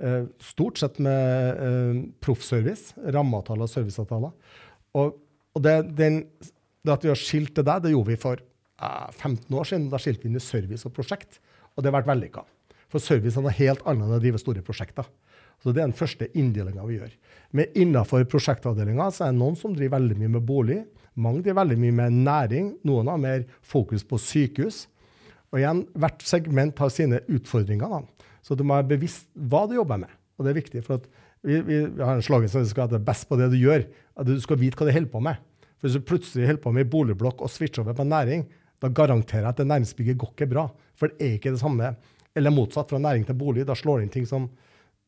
[0.00, 2.96] eh, stort sett med eh, proffservice.
[2.96, 4.54] Rammeavtaler og serviceavtaler.
[4.98, 5.18] Og,
[5.54, 9.08] og det, den, det, at vi har skilt det der, det gjorde vi for eh,
[9.18, 9.90] 15 år siden.
[9.92, 11.40] Da skilte vi inn i service og prosjekt.
[11.74, 12.46] Og det har vært vellykka.
[12.88, 15.08] For service er helt annet enn å drive store prosjekter.
[15.62, 17.12] Så Det er den første inndelinga vi gjør.
[17.50, 20.78] Men innenfor prosjektavdelinga er det noen som driver veldig mye med bolig.
[21.18, 24.84] Mange driver veldig mye med næring, noen har mer fokus på sykehus.
[25.50, 27.90] Og igjen, hvert segment har sine utfordringer.
[27.90, 28.28] Da.
[28.44, 30.12] Så du må være bevisst hva du jobber med.
[30.38, 30.84] Og det er viktig.
[30.86, 31.02] for
[31.42, 33.86] vi, vi, har en slagen som skal være best på det du gjør.
[34.18, 35.40] At du skal vite hva du holder på med.
[35.78, 38.46] For Hvis du plutselig holder på med boligblokk og switcher over på næring,
[38.82, 40.68] da garanterer jeg at det næringsbygget går ikke bra.
[40.98, 41.94] For det er ikke det samme.
[42.36, 43.66] Eller motsatt, fra næring til bolig.
[43.66, 44.46] Da slår det inn ting som,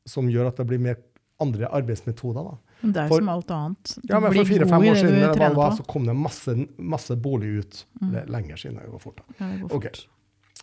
[0.08, 0.98] som gjør at det blir mer
[1.40, 2.50] andre arbeidsmetoder.
[2.50, 2.69] da.
[2.80, 3.92] Men det er for, som alt annet.
[4.00, 7.50] Du ja, men For fire-fem år siden det var, så kom det masse, masse bolig
[7.60, 7.82] ut.
[8.00, 8.14] Mm.
[8.14, 8.78] Er lenger siden.
[8.80, 9.20] Det går fort.
[9.20, 9.36] Da.
[9.36, 9.90] Ja, det går fort.
[9.90, 10.08] Okay.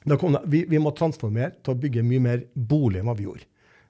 [0.07, 3.47] Det, vi, vi, må transformere til å bygge mye mer bolig enn hva vi gjorde.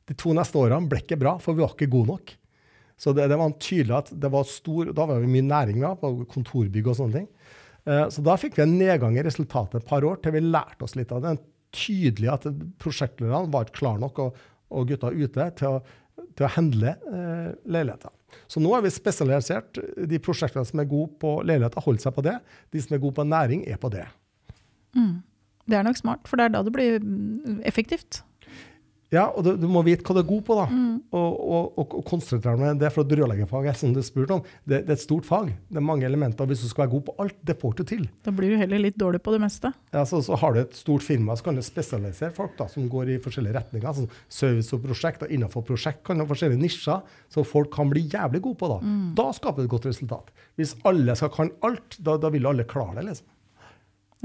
[0.07, 2.33] De to neste årene ble ikke bra, for vi var ikke gode nok.
[2.97, 5.99] Så det, det var tydelig at det var stor, Da var det mye næring med,
[6.01, 7.27] på kontorbygg og sånne ting.
[7.87, 10.87] Uh, så da fikk vi en nedgang i resultatet et par år til vi lærte
[10.87, 11.37] oss litt av det.
[11.77, 12.47] Tydelig at
[12.81, 14.41] prosjektlederne var ikke klare nok, og,
[14.73, 15.83] og gutta ute, til å,
[16.37, 18.13] til å handle uh, leiligheter.
[18.51, 22.23] Så nå har vi spesialisert de prosjektene som er gode på leiligheter, holdt seg på
[22.27, 22.37] det.
[22.75, 24.05] De som er gode på næring, er på det.
[24.97, 25.17] Mm.
[25.67, 26.99] Det er nok smart, for det er da det blir
[27.67, 28.21] effektivt.
[29.13, 30.65] Ja, og du, du, må vite hva du er god på, da.
[30.67, 30.95] Mm.
[31.15, 32.89] Og, og, og, og, konsentrere deg det.
[32.91, 35.53] For et rørleggerfag som du spurte om, det, det, er et stort fag.
[35.71, 36.49] Det er mange elementer.
[36.49, 38.03] Hvis du skal være god på alt, det får du til.
[38.27, 39.71] Da blir du heller litt dårlig på det meste.
[39.95, 42.89] Ja, Så, så har du et stort firma, så kan du spesialisere folk da, som
[42.91, 43.95] går i forskjellige retninger.
[44.01, 45.23] Sånn service og prosjekt.
[45.23, 48.71] Og innenfor prosjekt kan du ha forskjellige nisjer, så folk kan bli jævlig gode på.
[48.73, 49.07] Da mm.
[49.17, 50.35] Da skaper du et godt resultat.
[50.59, 53.07] Hvis alle skal kan alt, da, da vil alle klare det.
[53.13, 53.31] liksom.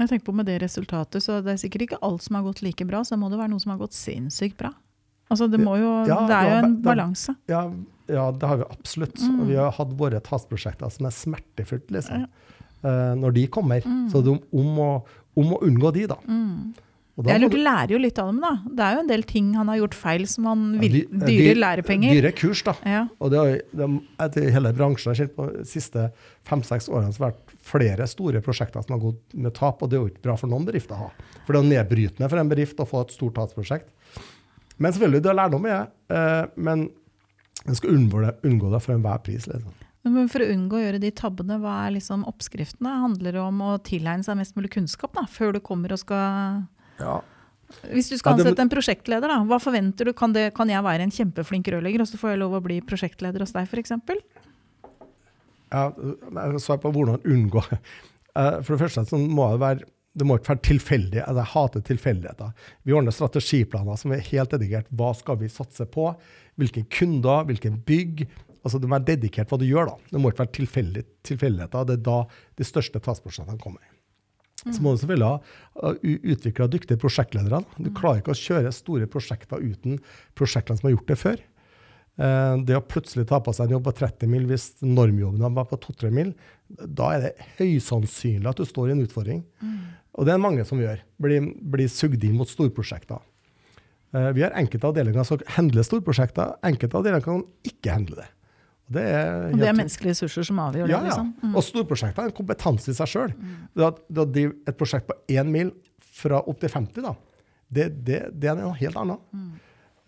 [0.01, 2.63] Jeg tenker på Med det resultatet, så det er sikkert ikke alt som har gått
[2.65, 3.03] like bra.
[3.05, 4.73] Så må det være noe som har gått sinnssykt bra.
[5.31, 7.35] Altså Det, jo, ja, det er jo en balanse.
[7.49, 7.63] Ja,
[8.11, 9.19] ja, det har vi absolutt.
[9.21, 9.37] Mm.
[9.39, 12.25] Og vi har hatt våre TAS-prosjekter som er smertefullt, liksom.
[12.25, 12.59] Ja.
[12.83, 13.85] Uh, når de kommer.
[13.87, 14.07] Mm.
[14.11, 14.89] Så det er om å,
[15.39, 16.17] om å unngå de, da.
[16.27, 16.73] Mm.
[17.13, 18.51] Jeg lurer, lærer jo litt av dem, da.
[18.65, 21.51] Det er jo en del ting han har gjort feil som han vil, ja, dyre
[21.59, 22.15] lærepenger.
[22.17, 22.73] Dyre kurs, da.
[22.89, 23.03] Ja.
[23.21, 26.07] Og det har, hele bransjen har kjent på de siste
[26.49, 29.99] fem-seks årene har det vært flere store prosjekter som har gått med tap, og det
[29.99, 31.29] er jo ikke bra for noen bedrifter å ha.
[31.45, 33.93] For det er nedbrytende for en bedrift å få et stort tapsprosjekt.
[34.81, 35.85] Men selvfølgelig, det er lærdom i det.
[36.57, 36.89] Men
[37.69, 39.45] en skal unngå det, unngå det for enhver pris.
[39.45, 39.77] Liksom.
[40.09, 42.97] Men for å unngå å gjøre de tabbene, hva er liksom oppskriftene?
[43.05, 46.65] Handler det om å tilegne seg mest mulig kunnskap da, før du kommer og skal
[46.99, 47.21] Ja.
[47.89, 50.13] Hvis du skal Ja, det- ansette en prosjektleder, da, hva forventer du?
[50.13, 52.81] Kan, det, kan jeg være en kjempeflink rørlegger, og så får jeg lov å bli
[52.81, 53.91] prosjektleder hos deg, f.eks.?
[55.73, 55.87] Ja,
[56.61, 57.63] sa på hvordan unngå.
[58.35, 61.21] Eh, For det første så må det være det må ikke være tilfeldig.
[61.23, 62.51] Altså, jeg hater tilfeldigheter.
[62.85, 64.85] Vi ordner strategiplaner som er helt dedikert.
[64.93, 66.11] Hva skal vi satse på?
[66.61, 67.47] Hvilke kunder?
[67.49, 68.27] Hvilken bygg?
[68.63, 69.87] Altså, Det må være dedikert hva du gjør.
[69.89, 69.95] da.
[70.11, 71.85] Det må ikke være tilfeldigheter.
[71.89, 72.19] Det er da
[72.55, 73.81] de største transportprosjektene kommer.
[74.69, 77.63] Så må du selvfølgelig ha uh, utvikla dyktige prosjektledere.
[77.77, 79.97] Du klarer ikke å kjøre store prosjekter uten
[80.39, 81.41] prosjektene som har gjort det før.
[82.21, 85.65] Eh, Det å plutselig ta på seg en jobb på 30 mil hvis normjobben var
[85.65, 86.33] på 2-3 mil,
[86.69, 89.43] da er det høysannsynlig at du står i en utfordring.
[90.13, 91.01] Og det er mange som gjør.
[91.17, 93.19] Blir, blir sugd inn mot storprosjekter.
[94.13, 98.29] Eh, Vi har enkelte avdelinger som handler storprosjekter, enkelte avdelinger kan ikke handle det.
[98.83, 101.03] Og det er, Og det er menneskelige ressurser som avgjør ja, det, ja.
[101.09, 101.33] liksom.
[101.41, 101.53] Mm.
[101.55, 103.35] Og storprosjekter er en kompetanse i seg sjøl.
[103.39, 103.83] Mm.
[103.83, 105.71] å drive et prosjekt på én mil
[106.13, 107.13] fra opp til 50, da,
[107.73, 109.23] det, det, det er noe helt annet.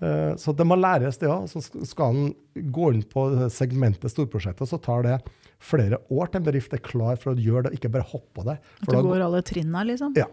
[0.04, 1.48] Eh, så det må læres, det òg.
[1.50, 5.18] Så skal en gå inn på segmentet storprosjekter, så tar det
[5.66, 8.48] flere år til en bedrift er klar for å gjøre det, ikke bare hoppe på
[8.50, 8.60] det.
[8.82, 10.18] At du da går alle trinna, liksom.
[10.20, 10.28] Ja.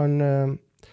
[0.00, 0.90] Han, uh,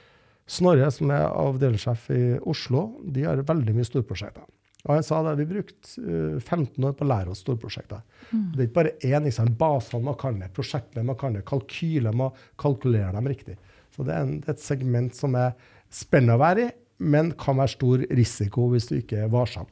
[0.48, 4.48] Snorre, som er avdelingssjef i Oslo, de har veldig mye storprosjekter.
[4.88, 8.02] Og han sa at vi brukte eh, 15 år på å lære oss storprosjekter.
[8.32, 12.16] Det er ikke bare én liksom, basene man kan det, prosjektene man kan det, kalkyler
[12.16, 13.58] man kalkulerer dem riktig.
[13.96, 15.54] Så det er, en, det er et segment som er
[15.94, 16.74] spennende å være i,
[17.04, 19.68] men kan være stor risiko hvis du ikke er varsom.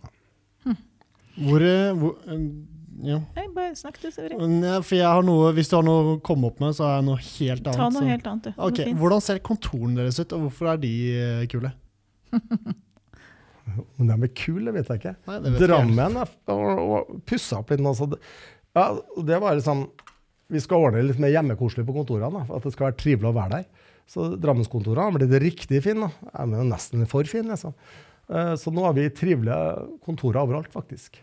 [1.36, 2.44] Hvor, eh, hvor eh,
[3.04, 3.18] ja.
[3.36, 4.38] Nei, bare snakk du, Severi.
[4.88, 7.08] For jeg har noe, Hvis du har noe å komme opp med, så har jeg
[7.10, 7.80] noe helt annet.
[7.82, 8.52] Ta noe så- helt annet, du.
[8.70, 8.86] Okay.
[8.94, 9.00] Ok.
[9.02, 11.74] Hvordan ser kontorene deres ut, og hvorfor er de eh, kule?
[13.74, 15.16] Om de er kule, vet jeg ikke.
[15.30, 15.60] Nei, vet.
[15.64, 16.20] Drammen
[17.28, 17.96] pussa opp litt nå.
[17.98, 18.20] Så det,
[18.78, 18.88] ja,
[19.26, 19.88] det var liksom
[20.54, 23.36] Vi skal ordne litt mer hjemmekoselig på kontorene, for at det skal være trivelig å
[23.36, 23.92] være der.
[24.06, 26.12] Så Drammenskontorene har blitt riktig fine.
[26.30, 27.50] Jeg mener nesten for fine.
[27.56, 27.74] Liksom.
[28.30, 29.58] Eh, så nå har vi trivelige
[30.06, 31.18] kontorer overalt, faktisk.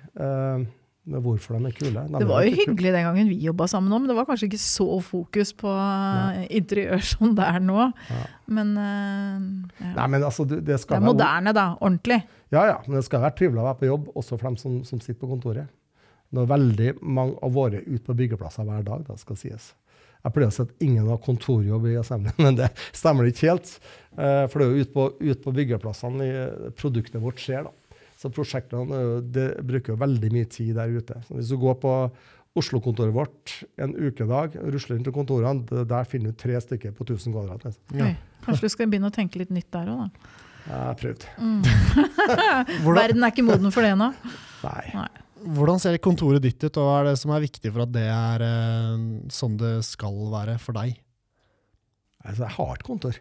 [1.03, 2.05] Eh, men hvorfor de er kule?
[2.07, 2.93] De Det var jo hyggelig kule.
[2.95, 6.47] den gangen vi jobba sammen òg, men det var kanskje ikke så fokus på Nei.
[6.61, 7.89] interiør som det er nå.
[8.09, 8.23] Ja.
[8.47, 9.93] Men uh, ja.
[9.97, 11.77] Nei, men altså, det, det det er moderne, da.
[11.81, 12.23] Ordentlig.
[12.53, 14.83] Ja, ja, men det skal være trivelig å være på jobb, også for dem som,
[14.85, 15.67] som sitter på kontoret.
[16.33, 19.73] Det er veldig mange av våre ute på byggeplasser hver dag, da skal sies.
[20.23, 23.73] Jeg pleier å si at ingen har kontorjobb i Assembly, men det stemmer ikke helt.
[24.15, 26.29] Eh, For det er jo ute på, ut på byggeplassene
[26.79, 27.67] produktet vårt skjer.
[27.67, 27.73] da.
[28.23, 31.19] Så prosjektene eh, det bruker veldig mye tid der ute.
[31.27, 31.95] Så hvis du går på
[32.61, 37.07] Oslo-kontoret vårt en ukedag, rusler inn til kontorene, det- der finner du tre stykker på
[37.09, 37.65] 1000 kvadrat.
[37.65, 37.97] liksom.
[37.99, 38.11] Ja.
[38.45, 40.11] Kanskje du skal begynne å tenke litt nytt der òg, da.
[40.63, 41.25] Jeg har prøvd.
[41.43, 41.63] Mm.
[43.01, 44.13] Verden er ikke moden for det ennå.
[44.63, 45.09] Nei.
[45.43, 48.05] hvordan ser kontoret ditt ut, og hva er det som er viktig for at det
[48.07, 49.03] er eh,
[49.35, 51.01] sånn det skal være for deg?
[52.23, 53.17] Altså, jeg har et kontor.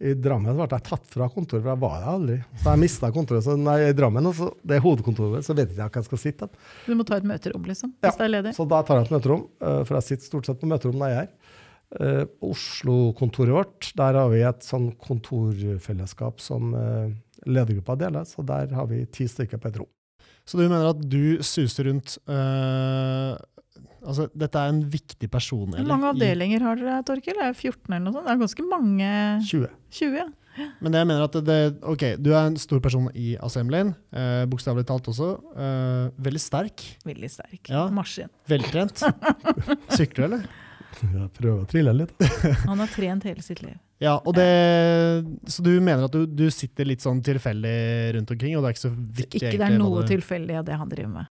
[0.00, 2.36] I Drammen ble jeg tatt fra kontoret, for jeg var der aldri.
[2.62, 3.44] Så jeg mista kontoret.
[3.44, 6.00] Så når jeg er i Drammen, og det er hovedkontoret, så vet jeg ikke hvor
[6.00, 6.48] jeg skal sitte.
[6.86, 7.92] Du må ta et møterom, liksom.
[7.98, 8.54] Ja, Hvis det er ledig.
[8.56, 11.12] Så da tar jeg et møterom, eh, for jeg sitter stort sett på møterom når
[11.12, 11.58] jeg er her.
[12.00, 17.10] Eh, Oslo-kontoret vårt, der har vi et sånn kontorfellesskap som uh,
[17.50, 19.90] ledergruppa deler, så der har vi ti stykker på et rom.
[20.48, 23.34] Så du mener at du suser rundt eh,
[24.00, 27.40] Altså, dette er en viktig person, Hvor mange avdelinger har dere, Torkil?
[27.40, 28.28] Er 14 eller noe sånt?
[28.28, 29.10] Det er ganske mange
[29.48, 29.72] 20.
[30.00, 30.28] 20, ja.
[30.80, 34.42] Men det jeg mener at det, Ok, du er en stor person i Assemblyen, eh,
[34.50, 35.34] bokstavelig talt også.
[35.54, 36.86] Eh, veldig sterk.
[37.06, 37.70] Veldig sterk.
[37.70, 37.86] Ja.
[37.94, 38.32] Maskin.
[38.50, 39.04] Veltrent.
[39.96, 40.48] Sykler, eller?
[41.00, 42.12] Jeg prøver å trille litt.
[42.68, 43.78] Han har trent hele sitt liv.
[44.00, 44.48] Ja, og det,
[45.52, 47.76] Så du mener at du, du sitter litt sånn tilfeldig
[48.16, 50.08] rundt omkring, og det er ikke så viktig Ikke det er noe det...
[50.14, 51.30] tilfeldig av det han driver med.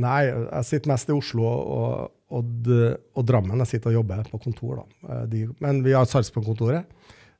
[0.00, 2.62] Nei, jeg sitter mest i Oslo og, og,
[3.18, 3.60] og Drammen.
[3.64, 4.78] Jeg sitter og jobber på kontor.
[4.80, 4.86] da.
[5.12, 6.86] Eh, De, men vi har Sarpsborg-kontoret.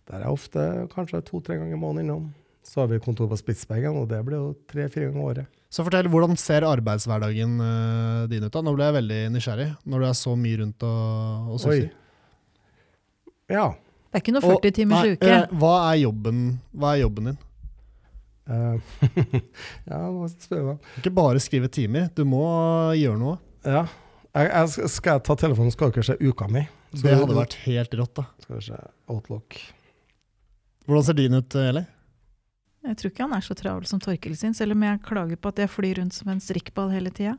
[0.09, 2.27] Der er jeg ofte kanskje to-tre ganger i måneden innom.
[2.65, 5.47] Så har vi kontor på Spitsbergen, og det blir jo tre-fire ganger i året.
[5.73, 8.53] Så fortell, hvordan ser arbeidshverdagen eh, din ut?
[8.53, 8.61] da?
[8.65, 11.91] Nå ble jeg veldig nysgjerrig, når du er så mye rundt og, og suser.
[13.53, 13.71] Ja.
[14.09, 15.29] Det er ikke noe 40 timers uke.
[15.33, 16.43] eh, Hva er jobben,
[16.77, 17.39] hva er jobben din?
[18.49, 18.99] Eh,
[19.91, 20.77] ja, hva skal jeg?
[21.03, 22.43] Ikke bare skrive timer, du må
[22.99, 23.39] gjøre noe.
[23.65, 23.85] Ja.
[24.35, 26.65] Jeg, jeg, skal- skal jeg ta telefonen, skal dere se uka mi?
[26.93, 28.27] Skal Det hadde hadde vært helt rått, da.
[28.45, 28.81] Skal vi se
[29.13, 29.57] Outlook.
[30.89, 31.83] Hvordan ser din ut, Eli?
[32.89, 35.51] Jeg tror ikke han er så travel som Torkil sin, selv om jeg klager på
[35.53, 37.35] at jeg flyr rundt som en strikkball hele tida.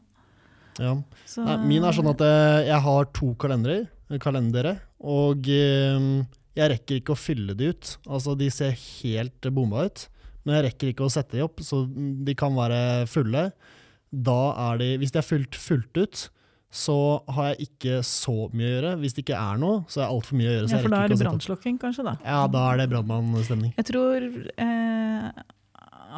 [0.79, 0.91] Ja.
[1.25, 3.87] Så- Nei, min er sånn at eh, jeg har to kalendere,
[4.21, 6.05] kalendere og eh,
[6.59, 7.95] jeg rekker ikke å fylle de ut.
[8.05, 10.05] Altså, de ser helt bomba ut,
[10.45, 13.49] men jeg rekker ikke å sette de opp, så de kan være fulle.
[14.09, 14.39] da
[14.71, 16.29] er de Hvis de er fullt, fullt ut,
[16.69, 16.95] så
[17.33, 18.91] har jeg ikke så mye å gjøre.
[19.01, 20.67] Hvis det ikke er noe, så er det altfor mye å gjøre.
[20.67, 22.13] Så Ja, jeg for da er det brannslukking, kanskje, da.
[22.25, 23.71] Ja, da er det brannmannstemning.
[23.79, 24.27] Jeg tror
[24.65, 25.29] eh,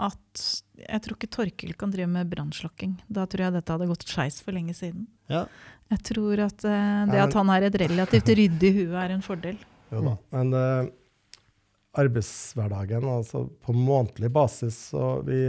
[0.08, 0.44] at
[0.82, 2.98] Jeg tror ikke Torkil kan drive med brannslukking.
[3.08, 5.06] Da tror jeg dette hadde gått skeis for lenge siden.
[5.32, 5.46] Ja.
[5.92, 9.60] Jeg tror at eh, det at han er et relativt ryddig hue, er en fordel.
[9.92, 10.16] Jo da.
[10.36, 10.92] Men eh,
[12.00, 15.42] arbeidshverdagen, altså på månedlig basis, så vi,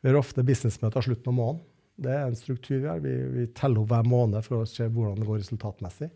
[0.00, 1.68] vi har ofte businessmøter slutten av måneden.
[2.02, 3.02] Det er en struktur vi har.
[3.04, 6.08] Vi, vi teller opp hver måned for å se hvordan det går resultatmessig.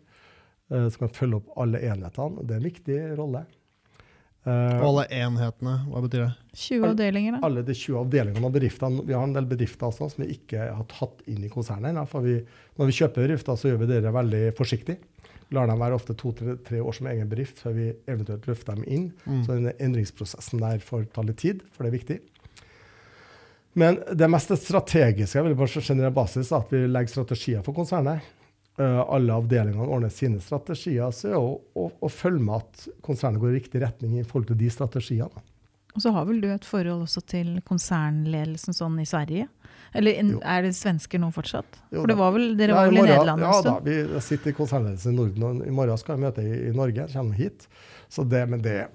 [0.73, 2.43] Eh, så kan vi følge opp alle enhetene.
[2.43, 3.43] Det er en viktig rolle.
[4.47, 6.31] Eh, Og alle enhetene, hva betyr det?
[6.57, 7.41] 20 avdelinger, da.
[7.43, 9.03] alle de 20 avdelingene av bedriftene.
[9.03, 12.05] Vi har en del bedrifter også, som vi ikke har tatt inn i konsernet ennå.
[12.07, 12.37] For vi,
[12.79, 14.97] når vi kjøper bedrifter, så gjør vi det veldig forsiktig.
[15.55, 19.05] Lar dem være ofte to-tre år som egen bedrift før vi eventuelt løfter dem inn.
[19.27, 19.43] Mm.
[19.43, 22.19] Så den endringsprosessen der får ta litt tid, for det er viktig.
[23.77, 28.23] Men det mest strategiske vil på generell basis er at vi legger strategier for konsernet.
[28.77, 31.09] Eh, alle avdelingene ordner sine strategier.
[31.15, 34.69] Så er å, følge med at konsernet går i riktig retning i forhold til de
[34.69, 35.41] strategiene.
[35.97, 39.47] Og så har vel du et forhold også til konsernledelsen sånn i Sverige?
[39.97, 40.39] Eller Jo.
[40.45, 41.79] er det svensker nå fortsatt?
[41.89, 43.79] Jo For det var vel, dere Ja, var vel i morgen- Nederland en Ja da,
[43.79, 47.07] vi sitter i konsernledelsen i Norden, og i morgen skal vi møte i, i Norge.
[47.13, 47.67] kommer hit.
[48.09, 48.89] Så det, men det er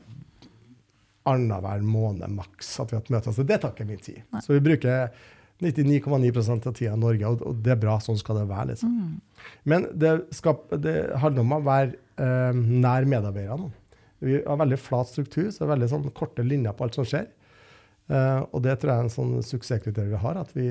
[1.26, 3.32] annenhver måned maks at vi har et møte.
[3.34, 4.22] Så det tar ikke min tid.
[4.32, 4.40] Nei.
[4.40, 5.10] Så vi bruker
[5.62, 7.98] 99,9 av tida i Norge, og, det er bra.
[8.02, 8.72] Sånn skal det være.
[8.72, 8.96] liksom.
[8.96, 9.46] Mm.
[9.68, 13.70] Men det, skal, det handler om å være eh, nær medarbeiderne.
[14.22, 17.08] Vi har veldig flat struktur, så det er veldig sånn korte linjer på alt som
[17.08, 17.30] skjer.
[18.10, 20.68] Eh, og det tror jeg er en sånn suksesskriterium vi har, at vi,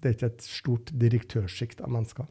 [0.00, 2.28] det er ikke et stort direktørsjikt av mennesker.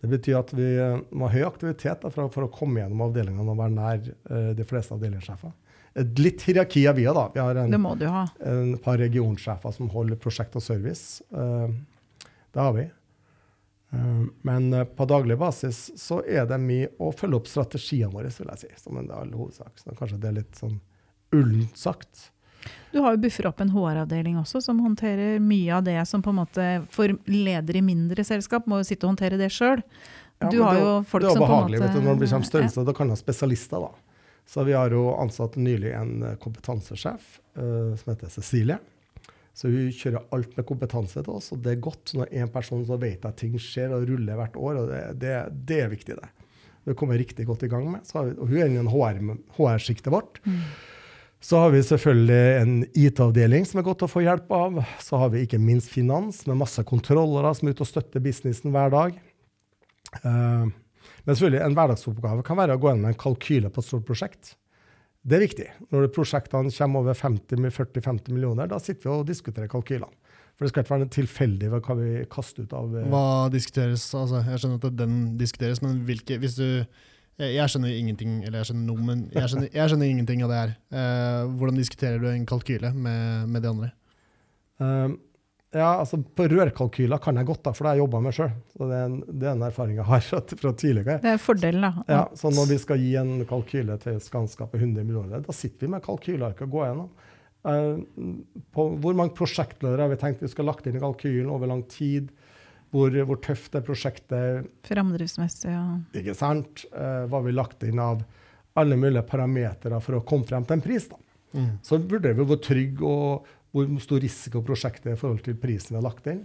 [0.00, 3.04] Det betyr at vi eh, må ha høy aktivitet da, for, for å komme gjennom
[3.08, 5.52] avdelingene og være nær eh, de fleste avdelingssjefer.
[5.94, 7.26] Litt hierarki har vi òg, da.
[7.34, 8.10] Vi har en, Det
[8.46, 11.22] en par regionsjefer som holder prosjekt og service.
[11.34, 11.68] Eh,
[12.54, 12.84] det har vi.
[13.92, 18.30] Eh, men eh, på daglig basis så er det mye å følge opp strategiene våre,
[18.30, 18.70] vil jeg si.
[18.84, 19.72] Som en all hovedsak.
[19.82, 20.78] Så kanskje det er litt sånn
[21.34, 22.30] ullent sagt.
[22.92, 26.32] Du har jo buffer opp en HR-avdeling også, som håndterer mye av det som på
[26.32, 29.80] en måte for ledere i mindre selskap må jo sitte og håndtere det sjøl.
[30.40, 32.00] Ja, du har det er jo folk er som på en behagelig, måte vet du,
[32.04, 32.84] Når det blir sånn Ja.
[32.84, 33.80] da kan du ha spesialister.
[33.80, 34.09] da.
[34.48, 38.80] Så vi har jo ansatt nylig en eh, kompetansesjef uh, som heter Cecilie.
[39.54, 42.82] Så hun kjører alt med kompetanse til oss, og det er godt når én person
[42.86, 44.78] så vet at ting skjer og ruller hvert år.
[44.80, 45.34] og Det, det,
[45.68, 46.30] det er viktig, det.
[46.88, 48.06] Det kommer riktig godt i gang med.
[48.08, 50.40] Så har vi, og hun er innen HR-sjiktet vårt.
[50.46, 50.62] Mm.
[51.40, 54.80] Så har vi selvfølgelig en IT-avdeling som er godt å få hjelp av.
[55.00, 58.74] Så har vi ikke minst finans, med masse kontrollere som er ute og støtter businessen
[58.74, 59.16] hver dag.
[60.20, 60.72] Eh,
[61.24, 64.54] men selvfølgelig, en hverdagsoppgave kan være å gå gjennom en kalkyle på et stort prosjekt.
[65.20, 65.68] Det er viktig.
[65.92, 70.16] Når prosjektene kommer over 40-50 millioner, da sitter vi og diskuterer kalkylene.
[70.56, 74.02] For det skal ikke være tilfeldig hva vi kaster ut av eh, Hva diskuteres?
[74.16, 76.66] Altså, jeg skjønner at den diskuteres, men hvilke hvis du
[77.40, 80.50] jeg jeg skjønner ingenting eller jeg skjønner noe, men jeg skjønner, jeg skjønner ingenting av
[80.52, 80.72] det her.
[80.92, 83.88] Eh, hvordan diskuterer du en kalkyle med, med de andre?
[84.80, 85.14] Um,
[85.72, 88.52] ja, altså På rørkalkyler kan jeg godt, da, for det har jeg jobba med sjøl.
[88.74, 91.18] Det, er en- det er en erfaring jeg har fra, fra tidligere.
[91.22, 92.04] Det er fordelen, da.
[92.10, 95.86] Ja, så Når vi skal gi en kalkyle til Skanska på 100 millioner, da sitter
[95.86, 97.10] vi med kalkylearket og går gjennom.
[97.60, 98.00] Uh,
[98.72, 101.84] på hvor mange prosjektledere har vi tenkt vi skal lagt inn i kalkylen over lang
[101.92, 102.30] tid?
[102.90, 104.66] Hvor, hvor tøft er prosjektet?
[104.88, 105.84] Framdriftsmessig ja.
[106.18, 106.82] ikke sant?
[106.90, 108.24] Uh, hva har vi lagt inn av
[108.80, 111.06] alle mulige parametere for å komme frem til en pris?
[111.12, 111.20] da.
[111.54, 111.70] Mm.
[111.82, 115.94] Så vurderer vi hvor trygg og hvor stor risiko prosjektet er i forhold til prisen
[115.94, 116.44] vi har lagt inn.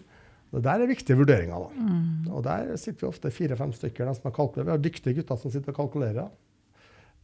[0.56, 1.66] Det der er viktige vurderinger.
[1.66, 1.70] da.
[1.84, 2.28] mm.
[2.32, 4.06] Og der sitter vi ofte fire-fem stykker.
[4.06, 4.68] De som har kalkulert.
[4.70, 6.30] Vi har dyktige gutter som sitter og kalkulerer.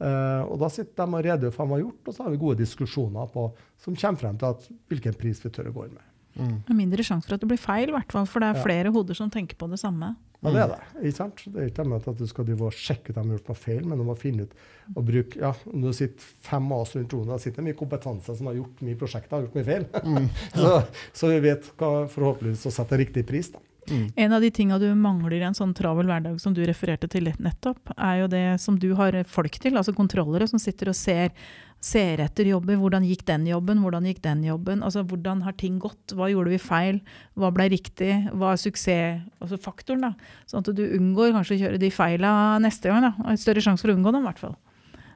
[0.02, 2.34] Uh, og da sitter de og redegjør for hva de har gjort, og så har
[2.34, 3.44] vi gode diskusjoner på,
[3.84, 6.08] som kommer frem til at, hvilken pris vi tør å gå inn med.
[6.32, 6.56] Mm.
[6.66, 8.64] Det er mindre sjanse for at det blir feil, hvert fall, for det er Ja.
[8.66, 10.16] flere hoder som tenker på det samme.
[10.42, 10.82] Ja, det er det.
[11.06, 11.42] ikke sant?
[11.46, 13.82] Det er ikke ment at du skal sjekke ut om de har gjort noe feil,
[13.86, 14.56] men du må finne ut
[14.92, 18.36] og bruke ja, Når du sitter fem av oss rundt da sitter det mye kompetanse
[18.36, 19.86] som har gjort mye prosjekter, har gjort mye feil.
[20.02, 20.32] Mm.
[20.62, 20.72] så,
[21.14, 23.52] så vi vet hva, forhåpentligvis å sette riktig pris.
[23.54, 23.62] da.
[23.90, 24.12] Mm.
[24.16, 27.32] En av de tinga du mangler i en sånn travel hverdag som du refererte til
[27.42, 31.34] nettopp, er jo det som du har folk til, altså kontrollere som sitter og ser,
[31.82, 32.78] ser etter jobber.
[32.80, 34.84] Hvordan gikk den jobben, hvordan gikk den jobben?
[34.86, 36.14] Altså hvordan har ting gått?
[36.16, 37.02] Hva gjorde vi feil?
[37.40, 38.14] Hva ble riktig?
[38.38, 40.06] Hva er suksessfaktoren?
[40.06, 40.34] da?
[40.50, 43.10] Sånn at du unngår kanskje å kjøre de feila neste gang.
[43.10, 43.38] da.
[43.42, 44.60] Større sjanse for å unngå dem, i hvert fall.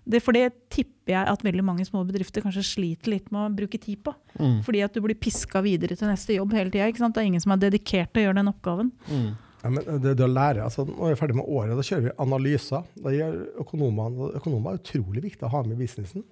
[0.05, 3.53] Det, for det tipper jeg at veldig mange små bedrifter kanskje sliter litt med å
[3.57, 4.13] bruke tid på.
[4.37, 4.59] Mm.
[4.65, 6.91] Fordi at du blir piska videre til neste jobb hele tida.
[6.93, 8.91] Det er ingen som er dedikert til å gjøre den oppgaven.
[9.09, 9.31] Mm.
[9.65, 12.03] Ja, men det, det å lære, altså Når vi er ferdig med året, da kjører
[12.05, 12.89] vi analyser.
[13.01, 16.25] Da gjør økonomene, økonomer er utrolig viktig å ha med i businessen.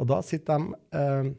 [0.00, 1.34] Og da sitter de eh,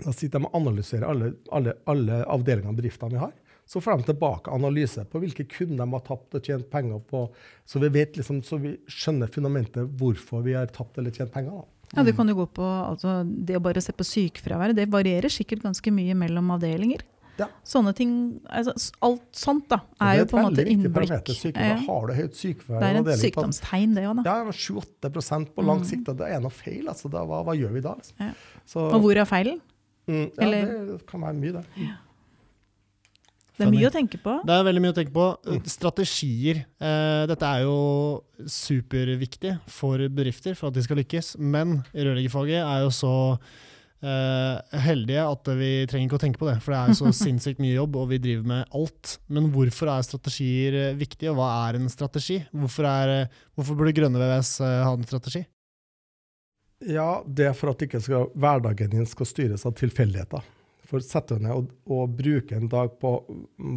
[0.00, 3.34] Da sitter de og analyserer alle, alle, alle avdelingene og bedriftene vi har.
[3.68, 7.22] Så får de tilbake analyse på hvilke kunder de har tapt og tjent penger på.
[7.64, 11.62] Så vi, vet liksom, så vi skjønner fundamentet hvorfor vi har tapt eller tjent penger.
[11.62, 11.94] Da.
[11.94, 14.76] Ja, Det kan jo gå på altså, det å bare se på sykefraværet.
[14.76, 17.04] Det varierer sikkert ganske mye mellom avdelinger.
[17.40, 17.48] Ja.
[17.66, 18.12] Sånne ting,
[18.46, 21.32] altså, Alt sånt da, er jo på en måte innblikk.
[21.50, 21.74] Ja.
[21.82, 24.22] Har du høyt sykefravær Det er et sykdomstegn, det òg.
[24.26, 25.88] Ja, 7-8% på lang mm.
[25.90, 26.12] sikt.
[26.14, 26.86] Det er noe feil.
[26.90, 27.96] Altså, da, hva, hva, gjør vi da?
[27.98, 28.22] Liksom?
[28.22, 28.32] Ja.
[28.70, 29.60] Så, og hvor er feilen?
[30.06, 30.72] Mm, ja, Eller?
[30.92, 31.64] det kan være mye, det.
[31.80, 31.98] Ja.
[33.54, 34.32] Det er mye å tenke på.
[34.42, 35.26] Det er veldig mye å tenke på.
[35.46, 35.60] Mm.
[35.70, 36.64] Strategier.
[36.82, 37.76] Eh, dette er jo
[38.50, 41.36] superviktig for bedrifter for at de skal lykkes.
[41.38, 43.14] Men rørleggerfaget er jo så
[44.04, 46.58] eh, heldige at vi trenger ikke å tenke på det.
[46.62, 49.16] For det er jo så sinnssykt mye jobb, og vi driver med alt.
[49.32, 52.40] Men hvorfor er strategier viktig, viktige, og hva er en strategi?
[52.52, 55.44] Hvorfor, er, eh, hvorfor burde Grønne VVS eh, ha en strategi?
[56.84, 60.42] Ja, det er for at ikke skal, hverdagen din skal styres av tilfeldigheter.
[60.84, 63.16] For setter du ned og, og bruker en dag på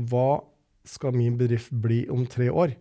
[0.10, 0.42] hva
[0.88, 2.76] skal min bedrift bli om tre år?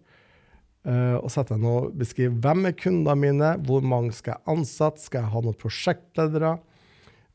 [0.87, 4.53] Uh, og sette deg ned og beskrive hvem er kundene mine, hvor mange skal jeg
[4.55, 6.53] ansette, skal jeg ha noen prosjektledere?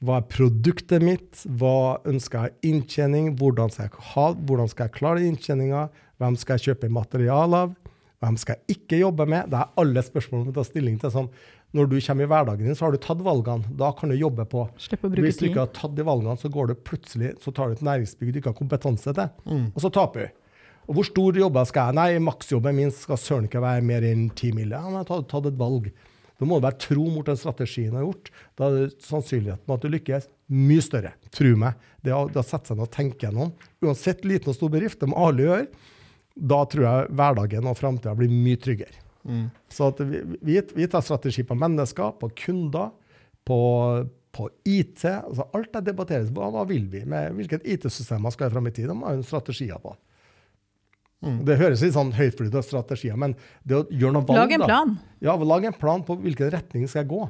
[0.01, 1.43] Hva er produktet mitt?
[1.45, 3.35] Hva ønsker jeg inntjening?
[3.37, 5.85] Hvordan skal jeg, ha, hvordan skal jeg klare inntjeninga?
[6.21, 7.75] Hvem skal jeg kjøpe materiale av?
[8.21, 9.49] Hvem skal jeg ikke jobbe med?
[9.49, 11.13] Det er alle spørsmål du tar stilling til.
[11.13, 11.29] Sånn,
[11.77, 13.73] når du kommer i hverdagen din, så har du tatt valgene.
[13.77, 14.67] Da kan du jobbe på.
[14.81, 17.53] Slipp å bruke Hvis du ikke har tatt de valgene, så går du plutselig, så
[17.55, 19.67] tar du et næringsbygg du ikke har kompetanse til, mm.
[19.71, 20.39] og så taper du.
[20.89, 21.97] Og hvor stor jobber skal jeg?
[22.01, 24.73] Nei, maksjobben min skal søren ikke være mer enn ti mill.
[24.73, 25.91] Ja, men jeg har tatt et valg.
[26.41, 28.31] Da må du være tro mot den strategien du har gjort.
[28.57, 30.23] Da er sannsynligheten for at du lykkes,
[30.57, 31.11] mye større.
[31.29, 31.83] Tro meg.
[32.01, 33.51] Det å, det å sette seg ned og tenke gjennom,
[33.85, 35.67] uansett liten og stor bedrift, det må alle gjøre,
[36.33, 39.03] da tror jeg hverdagen og framtida blir mye tryggere.
[39.21, 39.45] Mm.
[39.69, 42.89] Så vi, vi, vi, tar strategi på mennesker, på kunder,
[43.45, 43.59] på,
[44.33, 45.05] på IT.
[45.05, 46.31] Altså alt det debatteres.
[46.33, 47.03] Hva, hva vil vi?
[47.05, 48.89] med Hvilket IT-system skal vi fram i tid?
[48.89, 49.93] De har jo strategier på.
[51.21, 51.41] Mm.
[51.45, 53.35] Det høres litt sånn høytflytende strategier, men
[53.67, 54.95] det å gjøre noe valg Lag en plan.
[54.97, 57.21] Da, ja, lag en plan på hvilken retning skal jeg gå.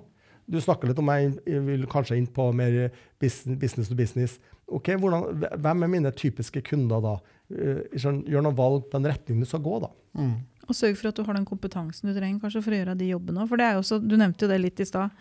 [0.52, 2.78] Du snakker litt om meg, jeg vil kanskje inn på mer
[3.22, 4.40] business, to business.
[4.72, 7.18] Ok, hvordan, Hvem er mine typiske kunder da?
[7.52, 9.92] Eh, gjør noen valg på den retningen du skal gå, da.
[10.18, 10.34] Mm.
[10.70, 13.10] Og sørg for at du har den kompetansen du trenger kanskje for å gjøre de
[13.12, 13.50] jobbene òg.
[13.52, 15.12] For det er jo også, du nevnte jo det litt i stad,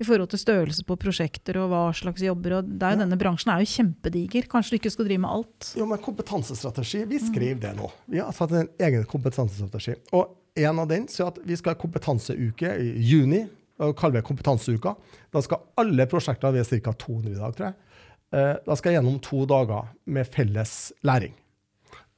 [0.00, 2.56] i forhold til størrelse på prosjekter og hva slags jobber.
[2.56, 3.00] og er jo ja.
[3.02, 4.48] Denne bransjen er jo kjempediger.
[4.48, 5.72] Kanskje du ikke skal drive med alt?
[5.76, 7.62] Jo, men kompetansestrategi, vi skriver mm.
[7.66, 7.90] det nå.
[8.08, 9.98] Vi har satt en egen kompetansestrategi.
[10.16, 13.46] Og en av den sier at vi skal ha kompetanseuke i juni.
[13.80, 14.92] og kaller vi kompetanseuka.
[15.32, 16.92] Da skal alle prosjekter, vi er ca.
[16.92, 17.74] 200 i dag, tror jeg,
[18.36, 21.32] eh, da skal jeg gjennom to dager med felles læring.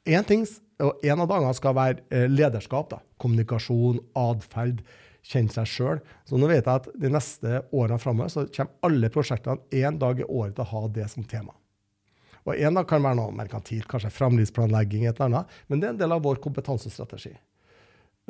[0.05, 0.43] En, ting,
[0.83, 2.91] og en av dagene skal være eh, lederskap.
[2.91, 2.99] Da.
[3.23, 4.83] Kommunikasjon, atferd,
[5.23, 6.03] kjenne seg sjøl.
[6.29, 10.21] Så nå vet jeg at de neste årene framover så kommer alle prosjektene én dag
[10.21, 11.55] i året til å ha det som tema.
[12.43, 15.95] Og En dag kan være noe merkantilt, kanskje framlivsplanlegging, et eller annet, men det er
[15.95, 17.37] en del av vår kompetansestrategi.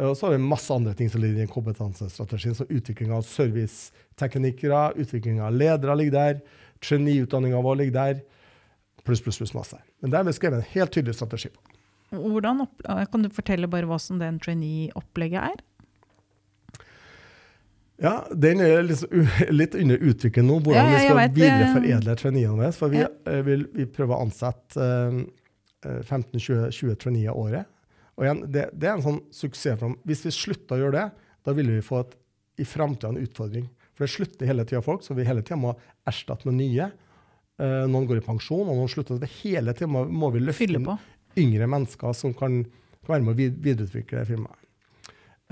[0.03, 4.85] Og så har vi masse andre ting som ligger i kompetansestrategien, som utvikling av serviceteknikere,
[5.01, 6.39] utvikling av ledere ligger der,
[6.85, 8.23] traineeutdanninga vår ligger der
[9.05, 9.79] pluss, pluss, pluss masse.
[10.01, 11.61] Men der har vi skrevet en helt tydelig strategi på.
[12.13, 12.67] Hvordan,
[13.09, 15.63] kan du fortelle bare hva som den trainee-opplegget er?
[18.03, 22.73] Ja, Den er liksom litt under utvikling nå, hvordan ja, vi skal videreforedle traineene våre.
[22.75, 23.05] For vi.
[23.05, 24.89] Eh, vil, vi prøver å ansette
[25.87, 27.71] uh, 15-20 traineer året.
[28.19, 29.85] Og igjen, det, det, er en sånn suksess.
[30.09, 32.19] Hvis vi slutter å gjøre det, da vil vi få et,
[32.61, 33.71] i framtida en utfordring.
[33.95, 35.77] For det slutter hele tida folk, så vi hele tida må
[36.09, 36.91] erstatte med nye.
[37.63, 39.23] Uh, noen går i pensjon, og noen slutter.
[39.23, 40.91] Det hele tiden må, må vi løfte inn
[41.39, 42.65] yngre mennesker som kan,
[43.07, 44.62] kan være med å videreutvikle firmaet.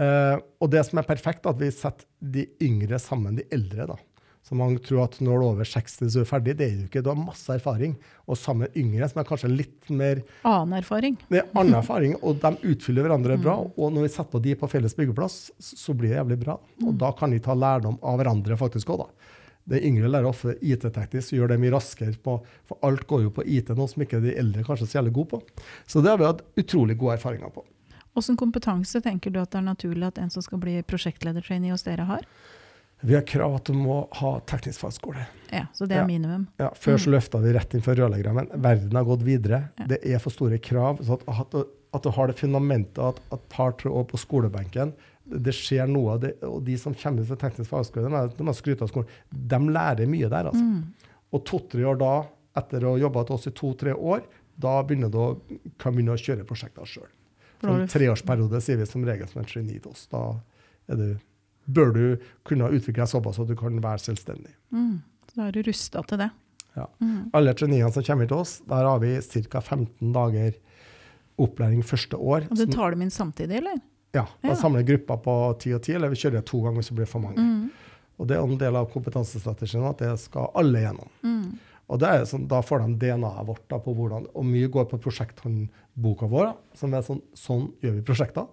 [0.01, 3.91] Uh, og det som er perfekt, er at vi setter de yngre sammen de eldre.
[3.91, 3.99] da.
[4.47, 6.55] Så mange tror at når du er over 60 så er du ferdig.
[6.59, 7.03] Det er du ikke.
[7.05, 7.93] Du har masse erfaring.
[8.27, 11.19] Og sammen med yngre, som er kanskje litt mer Annen erfaring.
[11.29, 13.59] Det er annen erfaring, Og de utfyller hverandre bra.
[13.61, 13.75] Mm.
[13.77, 16.57] Og når vi setter på de på felles byggeplass, så blir det jævlig bra.
[16.87, 19.37] Og da kan de ta lærdom av hverandre faktisk òg, da.
[19.71, 22.17] Det yngre lærer ofte IT-teknisk, gjør det mye raskere.
[22.25, 24.99] På, for alt går jo på IT nå som ikke de eldre kanskje er så
[24.99, 25.67] jævlig gode på.
[25.87, 27.63] Så det har vi hatt utrolig gode erfaringer på.
[28.17, 31.87] Hvilken kompetanse tenker du at det er naturlig at en som skal bli prosjektledertrainee hos
[31.87, 32.25] dere, har?
[33.01, 35.23] Vi har krav at du må ha teknisk fagskole.
[35.49, 36.07] Ja, Så det er ja.
[36.09, 36.49] minimum?
[36.61, 37.15] Ja, Før så mm.
[37.15, 39.63] løfta vi rett inn for rørleggere, men verden har gått videre.
[39.81, 39.87] Ja.
[39.95, 41.01] Det er for store krav.
[41.07, 44.93] så at, at, at du har det fundamentet at et par-tre år på skolebenken
[45.31, 46.35] det skjer noe det.
[46.47, 50.29] Og de som kommer til teknisk fagskole, de, de skrytt av skolen, de lærer mye
[50.29, 50.51] der.
[50.51, 50.65] altså.
[50.65, 51.15] Mm.
[51.31, 52.13] Og to-tre år da,
[52.61, 54.27] etter å ha jobba til oss i to-tre år,
[54.61, 55.29] da begynner du å,
[55.81, 57.09] kan begynne å kjøre prosjekter sjøl.
[57.63, 60.07] En treårsperiode sier vi som regel som en geni til oss.
[60.13, 60.41] Da
[60.97, 61.19] du,
[61.69, 62.05] bør du
[62.49, 64.55] kunne utvikle deg såpass at du kan være selvstendig.
[64.73, 65.03] Mm.
[65.29, 66.31] Så da er du rusta til det.
[66.77, 66.87] Ja.
[67.37, 69.61] Alle geniene som kommer til oss, der har vi ca.
[69.61, 70.53] 15 dager
[71.41, 72.47] opplæring første år.
[72.51, 73.79] Og du tar dem inn samtidig, eller?
[74.15, 74.55] Ja, da Ja.
[74.59, 77.21] samler grupper på 10 og 10, eller vi kjører to ganger hvis det blir for
[77.21, 77.71] mange.
[78.19, 81.09] Og det er en del av kompetansestrategien at det skal alle gjennom.
[81.91, 84.87] Og det er sånn, da får de DNA-et vårt da, på hvordan Og mye går
[84.93, 88.47] på prosjekthåndboka vår, da, som er sånn Sånn gjør vi prosjekter.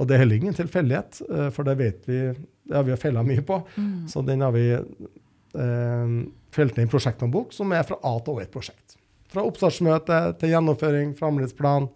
[0.00, 3.22] Og det er heller ingen tilfeldighet, eh, for det vet vi Det har vi feila
[3.26, 3.60] mye på.
[4.08, 6.18] Så den har vi eh,
[6.52, 8.96] felt ned i en prosjekthåndbok som er fra A til Å i et prosjekt.
[9.32, 11.88] Fra oppstartsmøte til gjennomføring, framdriftsplan,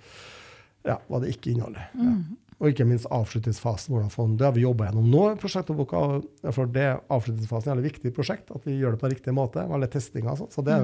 [0.86, 1.88] ja, hva det ikke inneholder.
[1.94, 2.14] Ja.
[2.56, 3.92] Og ikke minst avslutningsfasen.
[3.92, 4.36] hvordan få den.
[4.40, 5.22] Det har vi jobba gjennom nå.
[5.36, 9.66] i for det Avslutningsfasen er et viktig prosjekt, at vi gjør det på riktig måte.
[9.66, 10.52] med alle testinga og sånn.
[10.54, 10.76] Så det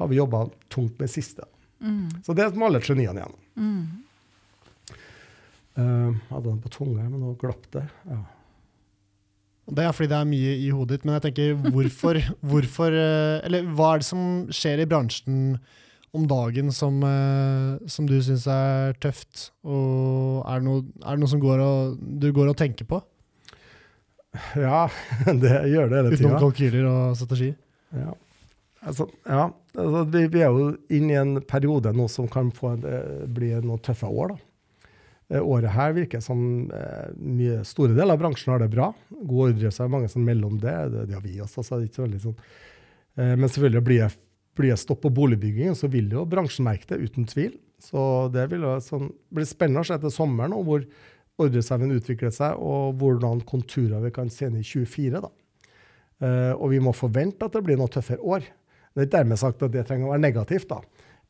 [0.00, 1.46] har vi jobba tungt med siste.
[2.26, 3.42] Så det må alle geniene igjennom.
[5.72, 7.86] Uh, hadde den på tunga, men nå glapp det.
[8.10, 8.20] Ja.
[9.72, 12.18] Det er fordi det er mye i hodet ditt, men jeg tenker hvorfor,
[12.50, 15.38] hvorfor eh, Eller hva er det som skjer i bransjen
[16.12, 19.50] om dagen som, eh, som du syns er tøft?
[19.64, 23.00] Og er det, noe, er det noe som går og, du går og tenker på?
[24.56, 24.86] ja,
[25.42, 26.38] det gjør det hele Utenom tida.
[26.40, 27.50] kalkyler og strategi?
[27.96, 28.14] Ja.
[28.82, 29.50] Altså, ja.
[29.76, 33.52] Altså, vi, vi er jo inne i en periode nå som kan få eh, bli
[33.60, 34.32] noen tøffe år.
[34.32, 34.88] da.
[35.32, 36.42] Eh, Året her virker som
[36.74, 38.90] eh, mye, store deler av bransjen har det bra.
[39.12, 40.76] God ordre, så det mange som melder om det.
[40.92, 41.64] Det, det har vi også.
[41.64, 42.36] så det er ikke veldig sånn.
[43.16, 44.10] Eh, men selvfølgelig blir det,
[44.58, 47.54] blir det stopp på boligbyggingen, så vil jo bransjen merke det, uten tvil.
[47.82, 50.84] Så det vil jo sånn, bli spennende å se etter sommeren og hvor
[51.42, 55.22] ordreserven utvikler seg, og hvordan konturer vi kan se inn i 24.
[55.24, 55.30] da.
[56.22, 58.44] Eh, og vi må forvente at det blir noe tøffere år.
[58.92, 60.68] Det er ikke dermed sagt at det trenger å være negativt.
[60.70, 60.82] da.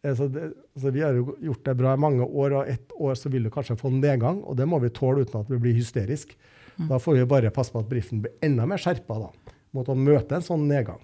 [0.02, 2.92] Eh, Så det, så vi har jo gjort det bra i mange år, og ett
[2.98, 5.48] år så vil du kanskje få en nedgang, og det må vi tåle uten at
[5.48, 6.36] vi blir hysterisk.
[6.88, 9.30] Da får vi bare passe på at bedriften blir enda mer skjerpa da,
[9.72, 11.00] mot å møte en sånn nedgang.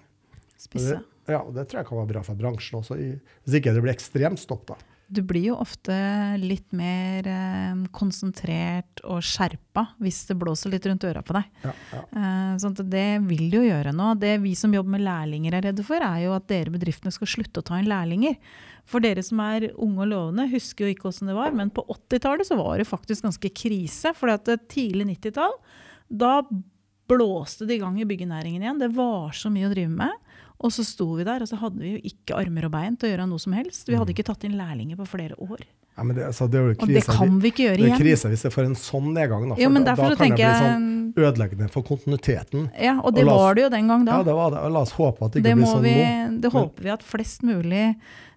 [0.59, 0.99] Spisse.
[1.29, 3.95] Ja, og det tror jeg kan være bra for bransjen også, hvis ikke det blir
[3.95, 4.71] ekstremt stopp.
[4.71, 4.79] da.
[5.09, 5.95] Du blir jo ofte
[6.37, 11.47] litt mer eh, konsentrert og skjerpa hvis det blåser litt rundt øra på deg.
[11.65, 12.01] Ja, ja.
[12.13, 14.11] Eh, sånn at det vil jo gjøre nå.
[14.21, 17.31] Det vi som jobber med lærlinger er redde for, er jo at dere bedriftene skal
[17.33, 18.37] slutte å ta inn lærlinger.
[18.89, 21.87] For dere som er unge og lovende, husker jo ikke åssen det var, men på
[21.89, 24.13] 80-tallet så var det faktisk ganske krise.
[24.17, 24.37] For
[24.69, 25.57] tidlig 90-tall,
[26.21, 26.43] da
[27.09, 28.81] blåste det i gang i byggenæringen igjen.
[28.81, 30.28] Det var så mye å drive med.
[30.59, 33.07] Og så sto vi der, og så hadde vi jo ikke armer og bein til
[33.07, 33.87] å gjøre noe som helst.
[33.87, 35.61] Vi hadde ikke tatt inn lærlinger på flere år.
[35.95, 37.91] Ja, men det, altså, det er jo Og det kan vi ikke gjøre igjen.
[37.91, 39.47] det er krise hvis det får en sånn nedgang.
[39.49, 40.87] Da, for men da, da kan det bli sånn
[41.19, 42.69] ødeleggende for kontinuiteten.
[42.79, 44.17] Ja, og det Og oss- var det jo den gang da.
[44.19, 44.61] Ja, det var det.
[44.63, 46.41] Og La oss håpe at det ikke det, blir sånn vi, nå.
[46.45, 47.83] det håper vi at flest mulig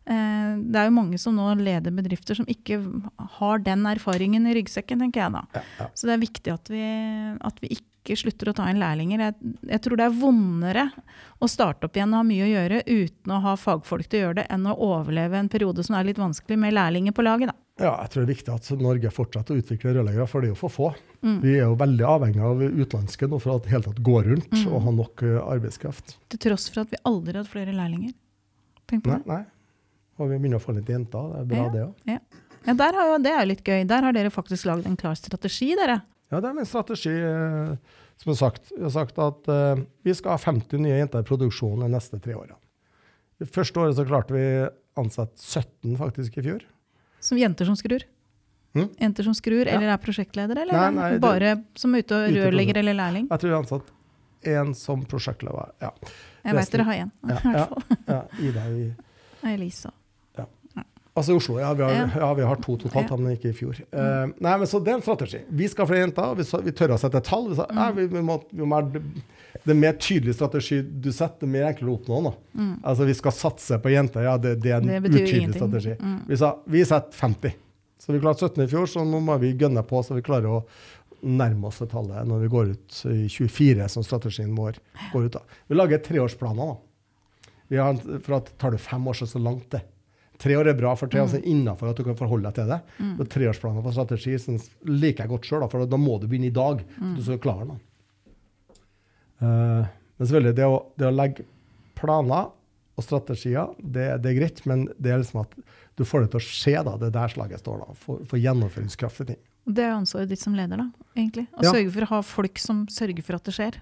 [0.07, 2.81] eh, Det er jo mange som nå leder bedrifter som ikke
[3.39, 5.45] har den erfaringen i ryggsekken, tenker jeg da.
[5.55, 5.87] Ja, ja.
[5.95, 6.83] Så det er viktig at vi,
[7.39, 9.21] at vi ikke slutter å ta inn lærlinger.
[9.21, 9.35] Jeg,
[9.71, 10.85] jeg tror det er vondere
[11.39, 14.23] å starte opp igjen og ha mye å gjøre uten å ha fagfolk til å
[14.27, 17.53] gjøre det, enn å overleve en periode som er litt vanskelig med lærlinger på laget.
[17.53, 17.87] Da.
[17.87, 20.53] Ja, jeg tror det er viktig at Norge fortsetter å utvikle rørleggere, for det er
[20.53, 20.91] jo for få.
[21.23, 21.39] Mm.
[21.47, 24.51] Vi er jo veldig avhengig av utenlandske nå for at det hele tatt går rundt
[24.53, 24.67] Mm.
[24.75, 26.17] og har nok eh, arbeidskraft.
[26.35, 28.13] Til tross for at vi aldri har hatt flere lærlinger.
[28.91, 29.27] Tenk på Nei, det.
[29.31, 29.43] nei.
[30.21, 31.31] Og vi begynner å få litt jenter.
[31.33, 31.71] Det er bra, Ja.
[31.73, 31.95] det òg.
[32.67, 33.87] Ja, der har jo, det er jo litt gøy.
[33.89, 36.03] Der har dere faktisk lagd en klar strategi, dere.
[36.33, 37.75] Ja, det er en strategi eh,
[38.23, 38.71] som sagt.
[38.73, 42.19] jeg har sagt at uh, vi skal ha 50 nye jenter i produksjon de neste
[42.25, 42.57] tre årene.
[43.43, 44.45] Det første året så klarte vi
[44.97, 46.65] ansette 17 faktisk i fjor.
[47.21, 48.05] Som jenter som skrur.
[48.73, 48.89] Hmm?
[49.01, 49.75] Jenter som skrur, Ja.
[49.77, 53.27] eller er prosjektleder, eller Nei, er bare det- som er ute og rørlegger eller lærling?
[53.29, 53.91] Jeg tror vi har ansatt
[54.45, 55.73] én som prosjektleder.
[55.83, 55.91] Ja.
[56.45, 57.67] Jeg vet dere har én, Ja, i hvert ja.
[57.67, 57.83] fall.
[58.09, 58.95] ja, Ida i
[59.55, 59.91] Elisa.
[61.15, 61.75] Altså i Oslo, ja.
[61.77, 62.07] Vi har, Ja.
[62.17, 63.17] ja, vi har to totalt, Ja.
[63.17, 63.77] men ikke i fjor.
[63.93, 65.43] Eh, nei, men så Det er en strategi.
[65.51, 66.35] Vi skal ha flere jenter.
[66.39, 67.49] Vi, vi tør å sette et tall.
[67.51, 71.41] Vi sa, ja, vi, vi må, vi må, det er mer tydelig strategi du setter,
[71.45, 72.23] det er mer enklere å oppnå.
[72.25, 72.33] Da.
[72.89, 74.25] Altså Vi skal satse på jenter.
[74.25, 75.99] Ja, det, det er en Det utydelig strategi.
[76.01, 76.17] Mm.
[76.29, 77.55] Vi sa vi setter 50.
[78.01, 80.49] Så vi klarte 17 i fjor, så nå må vi gønne på så vi klarer
[80.49, 80.65] å
[81.23, 84.81] nærme oss det tallet når vi går ut i 24, som strategien vår
[85.13, 85.37] går ut.
[85.37, 85.43] av.
[85.69, 86.73] Vi lager treårsplaner.
[86.73, 86.77] da.
[87.69, 87.95] Vi har,
[88.25, 89.83] for at Tar du fem år, så er det så langt det.
[90.43, 92.71] Tre år er bra, for tre år er innafor at du kan forholde deg til
[92.73, 92.81] det.
[93.15, 96.55] Og treårsplaner for strategi synes, liker jeg godt sjøl, for da må du begynne i
[96.57, 96.83] dag.
[96.97, 97.79] for Du skal klare den.
[99.43, 99.87] Uh,
[100.19, 101.47] men selvfølgelig, det å, det å legge
[101.99, 102.51] planer
[102.99, 105.55] og strategier, det, det er greit, men det er liksom at
[105.99, 106.75] du får det til å skje.
[106.87, 107.81] da, Det er der slaget står.
[107.87, 109.41] da, For, for gjennomføringskraft i ting.
[109.63, 111.47] Det er ansvaret ditt som leder, da, egentlig.
[111.55, 111.71] Å Ja.
[111.73, 113.81] sørge for å ha folk som sørger for at det skjer.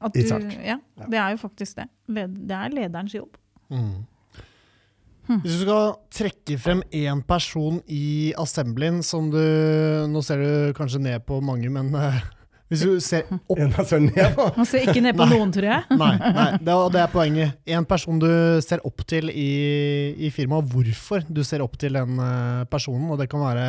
[0.00, 0.78] At du, ja, Ja.
[1.12, 1.88] det er jo faktisk det.
[2.08, 3.36] Det er lederens jobb.
[3.72, 4.06] Mm.
[5.28, 9.40] Hvis du skal trekke frem én person i Assemblyen som du
[10.10, 12.20] Nå ser du kanskje ned på mange, men, eh,
[12.70, 14.48] Hvis du ser opp En ser ned på.
[14.58, 15.38] Man ser ikke ned på Nei.
[15.38, 15.98] noen, tror jeg.
[16.00, 17.56] Nei, nei det, er, det er poenget.
[17.66, 18.30] En person du
[18.62, 19.50] ser opp til i,
[20.18, 23.10] i firmaet, hvorfor du ser opp til den eh, personen.
[23.10, 23.66] Og det kan være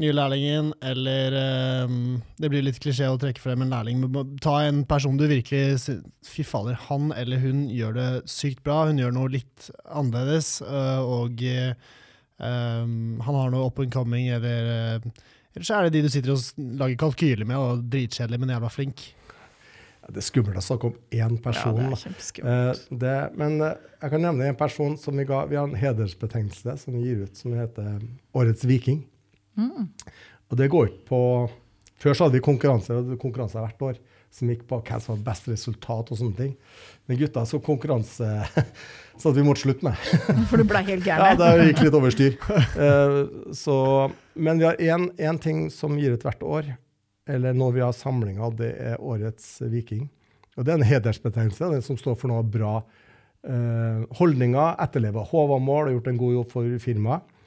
[0.00, 1.94] nye lærlingen, eller eh,
[2.40, 5.98] Det blir litt klisjé å trekke frem en lærling, men ta en person du virkelig
[6.26, 8.84] Fy fader, han eller hun gjør det sykt bra.
[8.88, 11.72] Hun gjør noe litt annerledes, uh, og eh,
[12.38, 15.10] um, han har noe up and coming, eller uh,
[15.54, 18.70] Eller så er det de du sitter og lager kalkyler med, og dritkjedelig, men jævla
[18.70, 19.08] flink.
[20.00, 21.80] Ja, Det er skummelt å snakke om én person.
[21.80, 22.50] Ja, det er.
[22.52, 25.76] Eh, det, men eh, jeg kan nevne en person som vi ga Vi har en
[25.76, 28.00] hedersbetegnelse som vi gir ut, som heter
[28.32, 29.02] Årets viking.
[29.60, 29.90] Mm.
[30.50, 31.24] Og det går ikke på
[32.00, 33.98] Før så hadde vi konkurranser, konkurranser hvert år
[34.32, 36.52] som gikk på hvem som hadde best resultat og sånne ting.
[37.04, 38.28] Men gutta så konkurranse
[39.20, 39.98] så at vi måtte slutte med.
[40.48, 42.38] For du blei helt Ja, det gikk litt over styr.
[42.78, 43.76] Uh, så,
[44.32, 46.72] men vi har én ting som gir ut hvert år,
[47.28, 50.06] eller når vi har samlinger, det er Årets viking.
[50.56, 52.80] Og det er en hedersbetegnelse, den som står for noe bra
[53.40, 57.38] Uh, holdninger, etterlever Håvamål og gjort en god jobb for firmaet.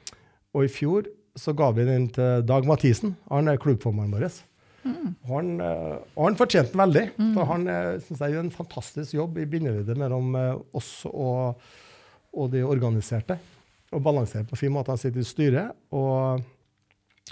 [0.50, 1.06] Og i fjor
[1.36, 3.16] så ga vi den til Dag Mathisen.
[3.30, 4.36] Han er klubbformannen vår.
[4.84, 5.14] Mm.
[5.30, 7.04] Han, eh, han fortjente den veldig.
[7.34, 11.62] For han uh, synes jeg gjør en fantastisk jobb i bindeleddet mellom eh, oss og,
[12.36, 13.38] og de organiserte.
[13.94, 14.92] Og balanserer på fin måte.
[14.92, 16.42] Han sitter i styret, og,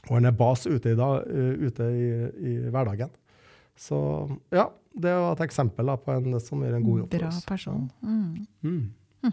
[0.07, 2.09] og han er bas ute i, da, eh, ute i,
[2.53, 3.13] i hverdagen.
[3.79, 3.99] Så
[4.53, 7.37] ja, det var et eksempel da, på en som gjør en god jobb Bra for
[7.37, 7.47] oss.
[7.49, 7.87] person.
[8.03, 8.47] Mm.
[8.63, 9.33] Mm.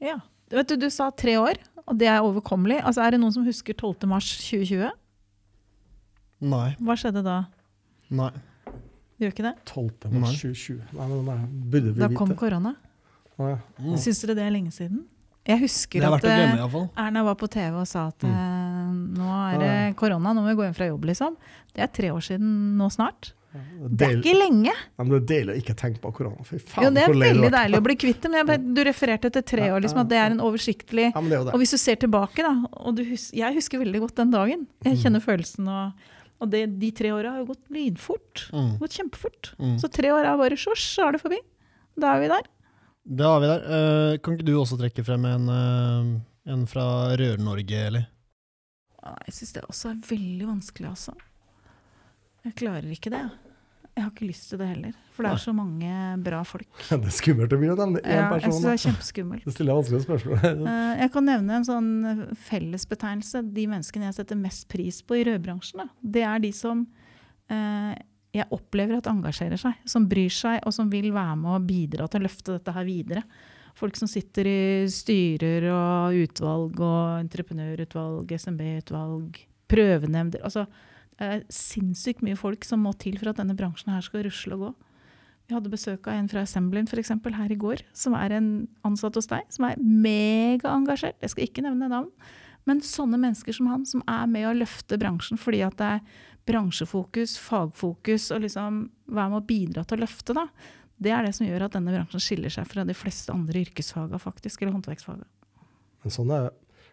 [0.00, 0.20] Ja.
[0.50, 2.80] Du Vet du, du sa tre år, og det er overkommelig.
[2.82, 4.08] Altså, er det noen som husker 12.
[4.10, 4.90] mars 2020?
[6.50, 6.68] Nei.
[6.80, 7.36] Hva skjedde da?
[8.10, 8.30] Nei.
[9.20, 9.54] Gjør ikke det?
[9.68, 10.10] 12.
[10.18, 10.80] mars 2020.
[10.96, 11.38] Nei, men det
[11.74, 12.74] burde vi Da kom korona.
[13.40, 13.58] Å, ja.
[13.78, 13.96] Mm.
[14.00, 15.04] Syns dere det er lenge siden?
[15.48, 16.88] Jeg husker er at glemme, eh.
[17.00, 18.34] Erna var på TV og sa at Mm.
[18.34, 21.36] eh, nå er det korona, nå må vi gå hjem fra jobb, liksom.
[21.74, 23.32] Det er tre år siden nå snart.
[23.50, 24.70] Det er ikke lenge!
[24.70, 26.44] Ja, men det er deilig å ikke tenke på korona.
[26.46, 28.80] Fy faen, Jo, det er veldig det deilig å bli kvitt det, men jeg, du
[28.86, 31.54] refererte til tre år, liksom, at det er en oversiktlig Ja, men det er det.
[31.56, 34.66] Og hvis du ser tilbake, da, og du hus jeg husker veldig godt den dagen.
[34.86, 35.00] Jeg Mm.
[35.02, 36.06] kjenner følelsen, og,
[36.40, 38.44] og det, de tre åra har jo gått lynfort.
[38.54, 38.70] Mm.
[38.78, 39.50] Gått kjempefort.
[39.58, 39.74] Mm.
[39.82, 41.40] Så tre år er bare sjosj, så er det forbi.
[41.98, 42.46] Da er vi der.
[43.10, 43.66] Det har vi der.
[43.66, 48.06] Uh, kan ikke du også trekke frem en, uh, en fra Rør-Norge, eller?
[49.26, 51.14] Jeg syns det også er veldig vanskelig, altså.
[52.46, 53.22] Jeg klarer ikke det.
[53.90, 54.92] Jeg har ikke lyst til det heller.
[55.12, 56.68] For det er så mange bra folk.
[56.88, 58.52] Det er skummelt å begynne å nevne én Ja, jeg person.
[58.54, 59.44] synes det er kjempeskummelt.
[59.44, 60.44] Det stiller vanskelige spørsmål.
[60.70, 61.90] Eh, Jeg kan nevne en sånn
[62.48, 63.42] fellesbetegnelse.
[63.56, 66.84] De menneskene jeg setter mest pris på i rødbransjen, det er de som
[67.50, 67.92] eh,
[68.32, 69.80] jeg opplever at engasjerer seg.
[69.90, 72.86] Som bryr seg, og som vil være med og bidra til å løfte dette her
[72.88, 73.24] videre.
[73.80, 74.60] Folk som sitter i
[74.92, 79.38] styrer og utvalg og entreprenørutvalg, SMB-utvalg,
[79.70, 80.42] prøvenemnder.
[80.46, 80.64] Altså,
[81.24, 84.64] er sinnssykt mye folk som må til for at denne bransjen her skal rusle og
[84.64, 84.70] gå.
[85.50, 88.50] Vi hadde besøk av en fra Assemblin for eksempel, her i går, som er en
[88.86, 91.18] ansatt hos deg, som er megaengasjert.
[91.18, 92.12] Jeg skal ikke nevne navn.
[92.68, 96.20] Men sånne mennesker som han, som er med å løfte bransjen fordi at det er
[96.50, 100.46] bransjefokus, fagfokus, og liksom være med å bidra til å løfte, da.
[101.00, 104.20] Det er det som gjør at denne bransjen skiller seg fra de fleste andre yrkesfaga,
[104.20, 105.26] faktisk, eller håndverksfaga.
[106.04, 106.50] Men sånn er,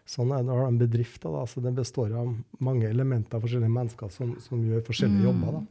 [0.08, 1.20] sånn er det du har en bedrift.
[1.22, 2.30] Da, så det består av
[2.64, 5.26] mange elementer av forskjellige mennesker som, som gjør forskjellige Mm.
[5.28, 5.58] jobber.
[5.58, 5.66] Da.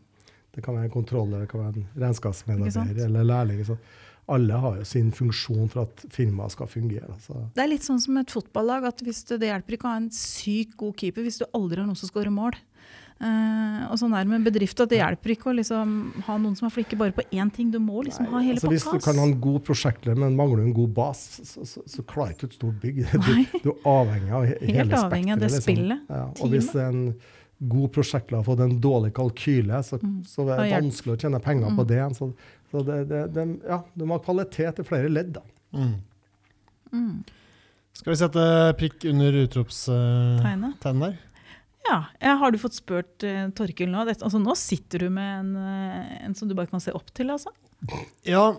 [0.58, 3.64] Det kan være en kontroller, det kan være en regnskapsmedarbeider eller lærling.
[3.66, 3.78] Så
[4.30, 7.14] alle har jo sin funksjon for at firmaet skal fungere.
[7.24, 7.34] Så.
[7.56, 10.00] Det er litt sånn som et fotballag, at hvis du, det hjelper ikke å ha
[10.02, 12.58] en sykt god keeper hvis du aldri har noen som skårer mål.
[13.18, 15.94] Eh, og sånn er det med en bedrift, at det hjelper ikke å liksom
[16.28, 17.72] ha noen som er flinke bare på én ting.
[17.74, 20.62] Du må liksom ha hele altså, hvis du kan ha en god prosjektleder, men mangler
[20.62, 23.02] du en god bas, så, så, så klarer ikke et stort bygg.
[23.28, 23.32] Du,
[23.64, 25.66] du er avhengig av he, Helt hele avhengig av det liksom.
[25.66, 27.02] spillet, Ja, og hvis en
[27.74, 30.20] god prosjektleder har fått en dårlig kalkyle, så, Mm.
[30.30, 32.04] så er det vanskelig å tjene penger på det.
[32.20, 32.28] Så,
[32.70, 35.34] så det, det, det, ja, du må ha kvalitet i flere ledd.
[35.40, 35.42] Da.
[35.74, 35.96] Mm.
[36.94, 37.24] Mm.
[37.98, 38.44] Skal vi sette
[38.78, 41.02] prikk under utropstegnet Tegnet.
[41.02, 41.16] der?
[41.88, 42.34] Ja.
[42.42, 44.04] Har du fått spurt uh, Torkil nå?
[44.08, 47.12] Dette, altså, nå sitter du med en, uh, en som du bare kan se opp
[47.16, 47.54] til, altså.
[48.28, 48.58] Ja,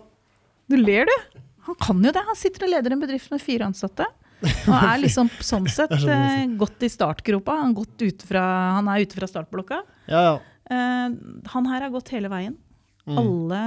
[0.69, 1.41] Du ler, du.
[1.69, 2.23] Han kan jo det.
[2.25, 4.05] Han sitter og leder en bedrift med fire ansatte.
[4.41, 7.57] Og er liksom sånn sett eh, godt i startgropa.
[7.63, 7.75] Han,
[8.25, 8.45] fra,
[8.77, 9.83] han er ute fra startblokka.
[10.11, 10.23] ja.
[10.31, 10.37] ja.
[10.69, 12.53] Han her har gått hele veien.
[13.09, 13.17] Mm.
[13.17, 13.61] Alle,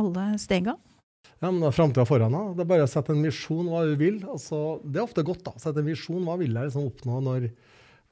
[0.00, 0.72] alle stega.
[1.44, 2.32] Ja, men framtida foran.
[2.32, 2.54] Da.
[2.56, 4.22] Det er bare å sette en visjon hva du vil.
[4.24, 6.22] Altså, det er ofte godt da, sette en visjon.
[6.24, 7.50] Hva vil jeg liksom oppnå når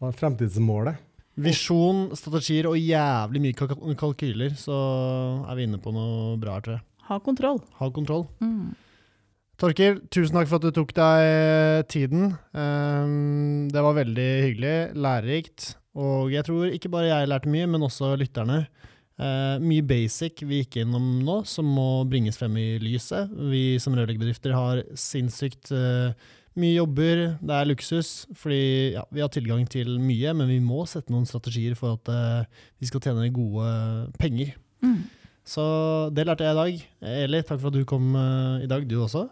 [0.03, 1.03] hva er fremtidsmålet?
[1.42, 4.74] Visjon, strategier og jævlig mye kalk kalkyler, så
[5.46, 6.82] er vi inne på noe bra her, tror jeg.
[7.07, 7.61] Ha kontroll.
[7.78, 8.26] Ha kontroll.
[8.42, 8.72] Mm.
[9.62, 12.32] Torkil, tusen takk for at du tok deg tiden.
[12.50, 15.68] Um, det var veldig hyggelig, lærerikt.
[15.94, 18.64] Og jeg tror ikke bare jeg lærte mye, men også lytterne.
[19.22, 23.30] Uh, mye basic vi gikk innom nå, som må bringes frem i lyset.
[23.53, 28.11] Vi som rørleggerbedrifter har sinnssykt eh, mye jobber, det er luksus.
[28.38, 28.62] Fordi
[28.96, 32.64] ja, vi har tilgang til mye, men vi må sette noen strategier for at uh,
[32.82, 33.68] vi skal tjene gode
[34.20, 34.55] penger.
[34.84, 35.03] Mm.
[35.44, 35.62] Så
[36.14, 36.82] det lærte jeg i dag.
[37.24, 39.28] Eli, takk for at du kom uh, i dag, du også.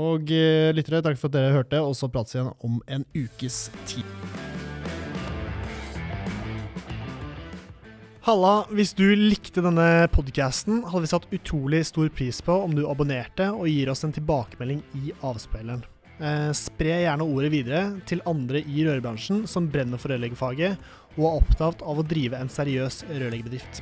[0.00, 3.06] Og uh, lyttere, takk for at dere hørte, og så prates vi igjen om en
[3.16, 4.06] ukes tid.
[8.20, 12.84] Halla, hvis du likte denne podcasten, hadde vi satt utrolig stor pris på om du
[12.84, 15.80] abonnerte og gir oss en tilbakemelding i avspilleren.
[16.20, 20.76] Eh, spre gjerne ordet videre til andre i rørbransjen som brenner for rørleggerfaget
[21.16, 23.80] og er opptatt av å drive en seriøs rørleggerbedrift.